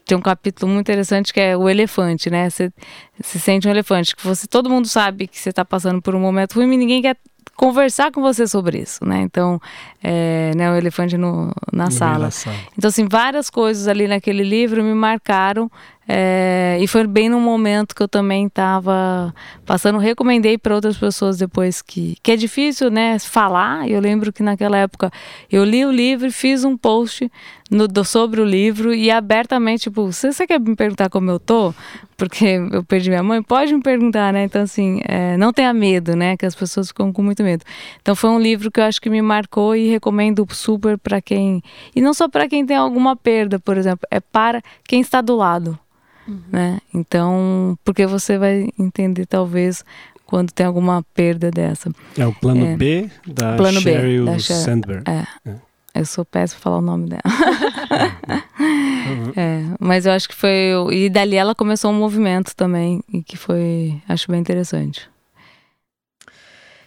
tem 0.07 0.17
um 0.17 0.21
capítulo 0.21 0.71
muito 0.71 0.87
interessante 0.87 1.33
que 1.33 1.41
é 1.41 1.57
o 1.57 1.69
elefante, 1.69 2.31
né? 2.31 2.49
Você 2.49 2.73
se 3.21 3.41
sente 3.41 3.67
um 3.67 3.71
elefante, 3.73 4.15
que 4.15 4.25
você 4.25 4.47
todo 4.47 4.71
mundo 4.71 4.87
sabe 4.87 5.27
que 5.27 5.37
você 5.37 5.51
está 5.51 5.65
passando 5.65 6.01
por 6.01 6.15
um 6.15 6.21
momento 6.21 6.55
ruim, 6.55 6.67
mas 6.69 6.79
ninguém 6.79 7.03
quer 7.03 7.17
conversar 7.55 8.11
com 8.11 8.21
você 8.21 8.47
sobre 8.47 8.79
isso, 8.79 9.05
né? 9.05 9.21
Então, 9.21 9.61
é, 10.03 10.53
né, 10.57 10.71
o 10.71 10.77
elefante 10.77 11.17
no, 11.17 11.53
na, 11.73 11.91
sala. 11.91 12.31
sala. 12.31 12.57
Então, 12.77 12.89
assim, 12.89 13.07
várias 13.09 13.51
coisas 13.51 13.89
ali 13.89 14.09
naquele 14.09 14.43
livro 14.43 14.83
me 14.83 14.95
marcaram 14.95 15.71
é, 16.09 16.79
e 16.81 16.87
foi 16.87 17.05
bem 17.07 17.29
no 17.29 17.41
momento 17.41 17.95
que 17.95 18.03
eu 18.03 18.07
também 18.07 18.47
estava 18.47 19.35
passando, 19.65 19.99
recomendei 19.99 20.57
para 20.57 20.75
outras 20.75 20.97
pessoas 20.97 21.37
depois 21.37 21.83
que, 21.83 22.17
que 22.23 22.31
é 22.31 22.37
difícil, 22.37 22.91
né, 22.91 23.19
falar. 23.19 23.89
Eu 23.89 24.01
lembro 24.01 24.33
que 24.33 24.43
naquela 24.43 24.79
época 24.79 25.11
eu 25.51 25.65
li 25.65 25.85
o 25.85 25.91
livro, 25.91 26.31
fiz 26.31 26.63
um 26.63 26.77
post 26.77 27.31
no, 27.69 27.89
do, 27.89 28.05
sobre 28.05 28.41
o 28.41 28.45
livro 28.45 28.95
e 28.95 29.11
abertamente, 29.11 29.85
tipo, 29.85 30.13
você, 30.13 30.33
você 30.33 30.47
quer 30.47 30.61
me 30.61 30.77
perguntar 30.77 31.11
como 31.11 31.29
eu 31.31 31.41
tô? 31.41 31.75
Porque 32.17 32.45
eu 32.73 32.85
perdi 32.85 33.11
minha 33.11 33.23
mãe? 33.23 33.43
Pode 33.43 33.75
me 33.75 33.83
perguntar, 33.83 34.33
né? 34.33 34.45
Então, 34.45 34.63
assim, 34.63 35.01
é, 35.05 35.37
não 35.37 35.53
tenha 35.53 35.75
medo, 35.75 36.15
né? 36.17 36.37
Que 36.37 36.47
as 36.47 36.55
pessoas 36.55 36.89
ficam 36.89 37.13
com 37.13 37.23
muito 37.23 37.43
medo. 37.43 37.65
Então, 38.01 38.15
foi 38.15 38.31
um 38.31 38.39
livro 38.39 38.71
que 38.71 38.81
eu 38.81 38.85
acho 38.85 39.01
que 39.01 39.11
me 39.11 39.21
marcou 39.21 39.77
e 39.77 39.89
recomendo 39.89 40.47
super 40.51 40.97
para 40.97 41.21
quem. 41.21 41.63
E 41.95 42.01
não 42.01 42.15
só 42.15 42.29
para 42.29 42.49
quem 42.49 42.65
tem 42.65 42.77
alguma 42.77 43.17
perda, 43.17 43.59
por 43.59 43.77
exemplo, 43.77 44.07
é 44.11 44.21
para 44.21 44.63
quem 44.87 45.01
está 45.01 45.21
do 45.21 45.37
lado. 45.37 45.79
Uhum. 46.27 46.41
Né? 46.51 46.81
Então, 46.93 47.79
porque 47.85 48.07
você 48.07 48.37
vai 48.39 48.69
entender 48.79 49.27
talvez 49.27 49.85
quando 50.27 50.53
tem 50.53 50.67
alguma 50.67 51.03
perda 51.15 51.51
dessa. 51.51 51.91
É 52.19 52.27
o 52.27 52.35
plano 52.35 52.67
é, 52.67 52.77
B 52.77 53.11
da 53.27 53.57
plano 53.57 53.81
Sheryl 53.81 54.27
B, 54.27 54.33
da 54.33 54.39
Sandberg. 54.39 55.05
É. 55.09 55.51
é. 55.51 55.57
Eu 55.95 56.05
sou 56.05 56.27
péssima 56.27 56.61
falar 56.61 56.79
o 56.79 56.83
nome 56.83 57.09
dela. 57.09 57.23
uhum. 58.59 59.33
é, 59.37 59.63
mas 59.81 60.05
eu 60.05 60.13
acho 60.13 60.29
que 60.29 60.35
foi. 60.35 60.73
E 60.93 61.09
dali 61.09 61.37
ela 61.37 61.55
começou 61.55 61.91
um 61.91 61.95
movimento 61.95 62.55
também, 62.55 63.03
e 63.11 63.23
que 63.23 63.37
foi. 63.37 63.99
Acho 64.07 64.31
bem 64.31 64.41
interessante. 64.41 65.09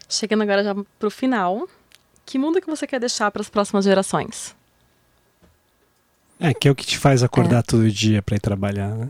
Chegando 0.07 0.43
agora 0.43 0.63
já 0.63 0.75
pro 0.99 1.09
final, 1.09 1.67
que 2.25 2.37
mundo 2.37 2.61
que 2.61 2.69
você 2.69 2.85
quer 2.85 2.99
deixar 2.99 3.31
para 3.31 3.41
as 3.41 3.49
próximas 3.49 3.85
gerações? 3.85 4.55
É, 6.39 6.53
que 6.53 6.67
é 6.67 6.71
o 6.71 6.75
que 6.75 6.85
te 6.85 6.97
faz 6.97 7.23
acordar 7.23 7.59
é. 7.59 7.63
todo 7.63 7.89
dia 7.89 8.21
para 8.21 8.35
ir 8.35 8.39
trabalhar, 8.39 8.89
né? 8.89 9.09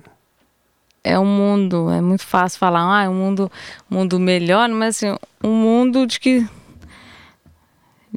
É 1.04 1.18
um 1.18 1.26
mundo, 1.26 1.90
é 1.90 2.02
muito 2.02 2.26
fácil 2.26 2.60
falar, 2.60 3.00
ah, 3.00 3.04
é 3.04 3.10
um 3.10 3.14
mundo, 3.14 3.52
mundo 3.90 4.20
melhor, 4.20 4.70
mas 4.70 4.98
assim, 4.98 5.16
um 5.44 5.54
mundo 5.54 6.06
de 6.06 6.20
que 6.20 6.48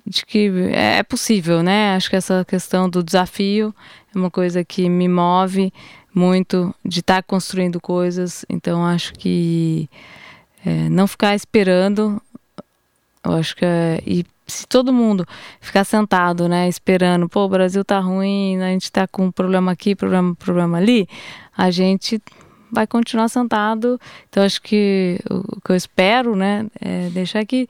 de 0.07 0.25
que 0.27 0.51
é, 0.73 0.99
é 0.99 1.03
possível, 1.03 1.63
né? 1.63 1.95
Acho 1.95 2.11
que 2.11 2.17
essa 2.17 2.45
questão 2.45 2.89
do 2.89 3.03
desafio 3.03 3.75
é 4.15 4.19
uma 4.19 4.31
coisa 4.31 4.65
que 4.65 4.89
me 4.89 5.09
move 5.09 5.73
muito 6.15 6.75
de 6.85 7.01
estar 7.01 7.17
tá 7.17 7.23
construindo 7.23 7.81
coisas. 7.81 8.45
Então 8.49 8.85
acho 8.85 9.13
que 9.15 9.89
é, 10.65 10.89
não 10.89 11.07
ficar 11.07 11.35
esperando, 11.35 12.21
eu 13.25 13.33
acho 13.33 13.57
que 13.57 13.65
é, 13.65 14.03
e 14.07 14.25
se 14.47 14.67
todo 14.67 14.93
mundo 14.93 15.27
ficar 15.61 15.85
sentado, 15.85 16.49
né, 16.49 16.69
esperando, 16.69 17.29
pô, 17.29 17.45
o 17.45 17.49
Brasil 17.49 17.85
tá 17.85 17.99
ruim, 18.01 18.61
a 18.61 18.69
gente 18.69 18.91
tá 18.93 19.07
com 19.07 19.27
um 19.27 19.33
problema 19.33 19.73
aqui, 19.73 19.95
problema, 19.95 20.35
problema 20.35 20.79
ali, 20.79 21.09
a 21.57 21.71
gente 21.71 22.21
vai 22.73 22.87
continuar 22.87 23.29
sentado. 23.29 24.01
Então, 24.29 24.43
acho 24.43 24.63
que 24.63 25.21
o 25.31 25.61
que 25.61 25.71
eu 25.71 25.77
espero, 25.77 26.35
né, 26.35 26.67
é 26.81 27.11
deixar 27.11 27.45
que 27.45 27.69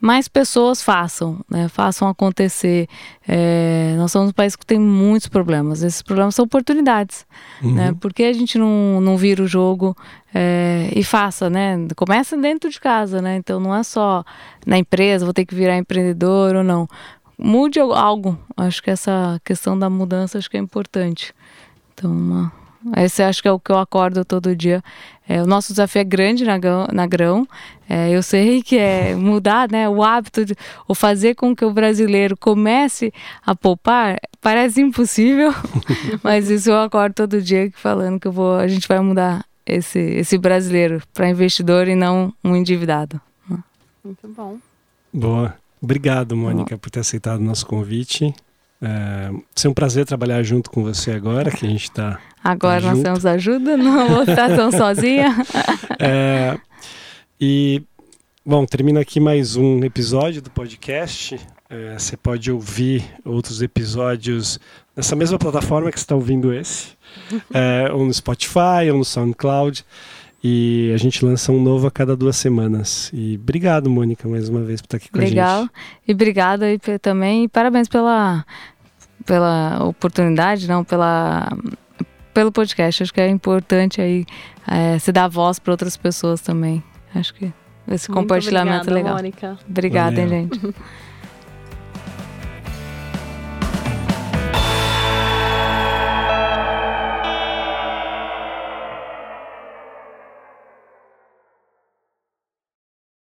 mais 0.00 0.28
pessoas 0.28 0.82
façam, 0.82 1.40
né, 1.50 1.66
façam 1.66 2.06
acontecer. 2.06 2.86
É, 3.26 3.94
nós 3.96 4.12
somos 4.12 4.30
um 4.30 4.32
país 4.32 4.54
que 4.54 4.64
tem 4.64 4.78
muitos 4.78 5.28
problemas. 5.28 5.82
Esses 5.82 6.02
problemas 6.02 6.34
são 6.34 6.44
oportunidades, 6.44 7.26
uhum. 7.62 7.74
né? 7.74 7.96
Por 7.98 8.12
que 8.12 8.22
a 8.24 8.32
gente 8.32 8.58
não, 8.58 9.00
não 9.00 9.16
vira 9.16 9.42
o 9.42 9.46
jogo 9.46 9.96
é, 10.34 10.90
e 10.94 11.02
faça, 11.02 11.48
né? 11.48 11.78
Começa 11.96 12.36
dentro 12.36 12.68
de 12.70 12.78
casa, 12.78 13.22
né? 13.22 13.36
Então 13.36 13.58
não 13.58 13.74
é 13.74 13.82
só 13.82 14.22
na 14.66 14.76
empresa, 14.76 15.24
vou 15.24 15.32
ter 15.32 15.46
que 15.46 15.54
virar 15.54 15.78
empreendedor 15.78 16.54
ou 16.54 16.62
não. 16.62 16.86
Mude 17.38 17.80
algo. 17.80 18.38
Acho 18.58 18.82
que 18.82 18.90
essa 18.90 19.40
questão 19.42 19.76
da 19.78 19.88
mudança 19.88 20.36
acho 20.36 20.50
que 20.50 20.58
é 20.58 20.60
importante. 20.60 21.32
Então, 21.94 22.10
uma 22.10 22.52
esse 22.96 23.22
acho 23.22 23.42
que 23.42 23.48
é 23.48 23.52
o 23.52 23.58
que 23.58 23.72
eu 23.72 23.78
acordo 23.78 24.24
todo 24.24 24.54
dia. 24.54 24.82
É, 25.26 25.42
o 25.42 25.46
nosso 25.46 25.72
desafio 25.72 26.00
é 26.00 26.04
grande 26.04 26.44
na, 26.44 26.58
na 26.92 27.06
grão. 27.06 27.46
É, 27.88 28.10
eu 28.10 28.22
sei 28.22 28.62
que 28.62 28.76
é 28.76 29.14
mudar 29.14 29.70
né, 29.70 29.88
o 29.88 30.02
hábito, 30.02 30.44
de, 30.44 30.54
ou 30.86 30.94
fazer 30.94 31.34
com 31.34 31.54
que 31.54 31.64
o 31.64 31.72
brasileiro 31.72 32.36
comece 32.36 33.12
a 33.44 33.54
poupar, 33.54 34.18
parece 34.40 34.80
impossível, 34.80 35.52
mas 36.22 36.50
isso 36.50 36.70
eu 36.70 36.80
acordo 36.80 37.14
todo 37.14 37.40
dia 37.40 37.70
falando 37.74 38.20
que 38.20 38.28
eu 38.28 38.32
vou, 38.32 38.56
a 38.56 38.68
gente 38.68 38.86
vai 38.86 39.00
mudar 39.00 39.44
esse, 39.64 39.98
esse 39.98 40.36
brasileiro 40.36 41.02
para 41.12 41.28
investidor 41.28 41.88
e 41.88 41.94
não 41.94 42.32
um 42.42 42.54
endividado. 42.54 43.20
Muito 44.04 44.28
bom. 44.28 44.58
Boa. 45.12 45.54
Obrigado, 45.80 46.36
Mônica, 46.36 46.76
por 46.78 46.90
ter 46.90 47.00
aceitado 47.00 47.40
o 47.40 47.44
nosso 47.44 47.66
convite. 47.66 48.34
É, 48.84 49.30
ser 49.54 49.68
um 49.68 49.72
prazer 49.72 50.04
trabalhar 50.04 50.42
junto 50.42 50.70
com 50.70 50.82
você 50.82 51.12
agora, 51.12 51.50
que 51.50 51.64
a 51.64 51.68
gente 51.68 51.84
está. 51.84 52.20
Agora 52.42 52.82
tá 52.82 52.88
nós 52.88 53.02
temos 53.02 53.24
ajuda, 53.24 53.78
não 53.78 54.08
vou 54.08 54.22
estar 54.24 54.54
tão 54.54 54.70
sozinha. 54.76 55.34
É, 55.98 56.58
e, 57.40 57.82
bom, 58.44 58.66
termina 58.66 59.00
aqui 59.00 59.18
mais 59.18 59.56
um 59.56 59.82
episódio 59.82 60.42
do 60.42 60.50
podcast. 60.50 61.40
É, 61.70 61.98
você 61.98 62.14
pode 62.14 62.52
ouvir 62.52 63.02
outros 63.24 63.62
episódios 63.62 64.60
nessa 64.94 65.16
mesma 65.16 65.38
plataforma 65.38 65.90
que 65.90 65.98
você 65.98 66.04
está 66.04 66.14
ouvindo 66.14 66.52
esse, 66.52 66.88
é, 67.54 67.90
ou 67.90 68.04
no 68.04 68.12
Spotify, 68.12 68.90
ou 68.92 68.98
no 68.98 69.04
SoundCloud. 69.04 69.82
E 70.46 70.92
a 70.94 70.98
gente 70.98 71.24
lança 71.24 71.50
um 71.50 71.62
novo 71.62 71.86
a 71.86 71.90
cada 71.90 72.14
duas 72.14 72.36
semanas. 72.36 73.10
E 73.14 73.38
obrigado, 73.42 73.88
Mônica, 73.88 74.28
mais 74.28 74.46
uma 74.50 74.60
vez 74.60 74.82
por 74.82 74.88
estar 74.88 74.98
aqui 74.98 75.10
com 75.10 75.18
Legal. 75.18 75.46
a 75.46 75.60
gente. 75.62 75.70
Legal. 75.70 75.84
E 76.06 76.12
obrigado 76.12 76.62
aí 76.64 76.78
também. 77.00 77.44
E 77.44 77.48
parabéns 77.48 77.88
pela 77.88 78.44
pela 79.24 79.84
oportunidade, 79.84 80.68
não 80.68 80.84
pela 80.84 81.48
pelo 82.32 82.50
podcast. 82.50 83.02
Acho 83.02 83.14
que 83.14 83.20
é 83.20 83.28
importante 83.28 84.00
aí 84.00 84.26
é, 84.68 84.98
se 84.98 85.12
dar 85.12 85.28
voz 85.28 85.58
para 85.58 85.72
outras 85.72 85.96
pessoas 85.96 86.40
também. 86.40 86.82
Acho 87.14 87.32
que 87.34 87.52
esse 87.88 88.10
Muito 88.10 88.22
compartilhamento 88.22 88.90
obrigada, 88.90 88.90
é 88.90 89.02
legal. 89.02 89.14
Mônica. 89.14 89.58
Obrigada, 89.68 90.20
hein, 90.20 90.28
gente. 90.28 90.60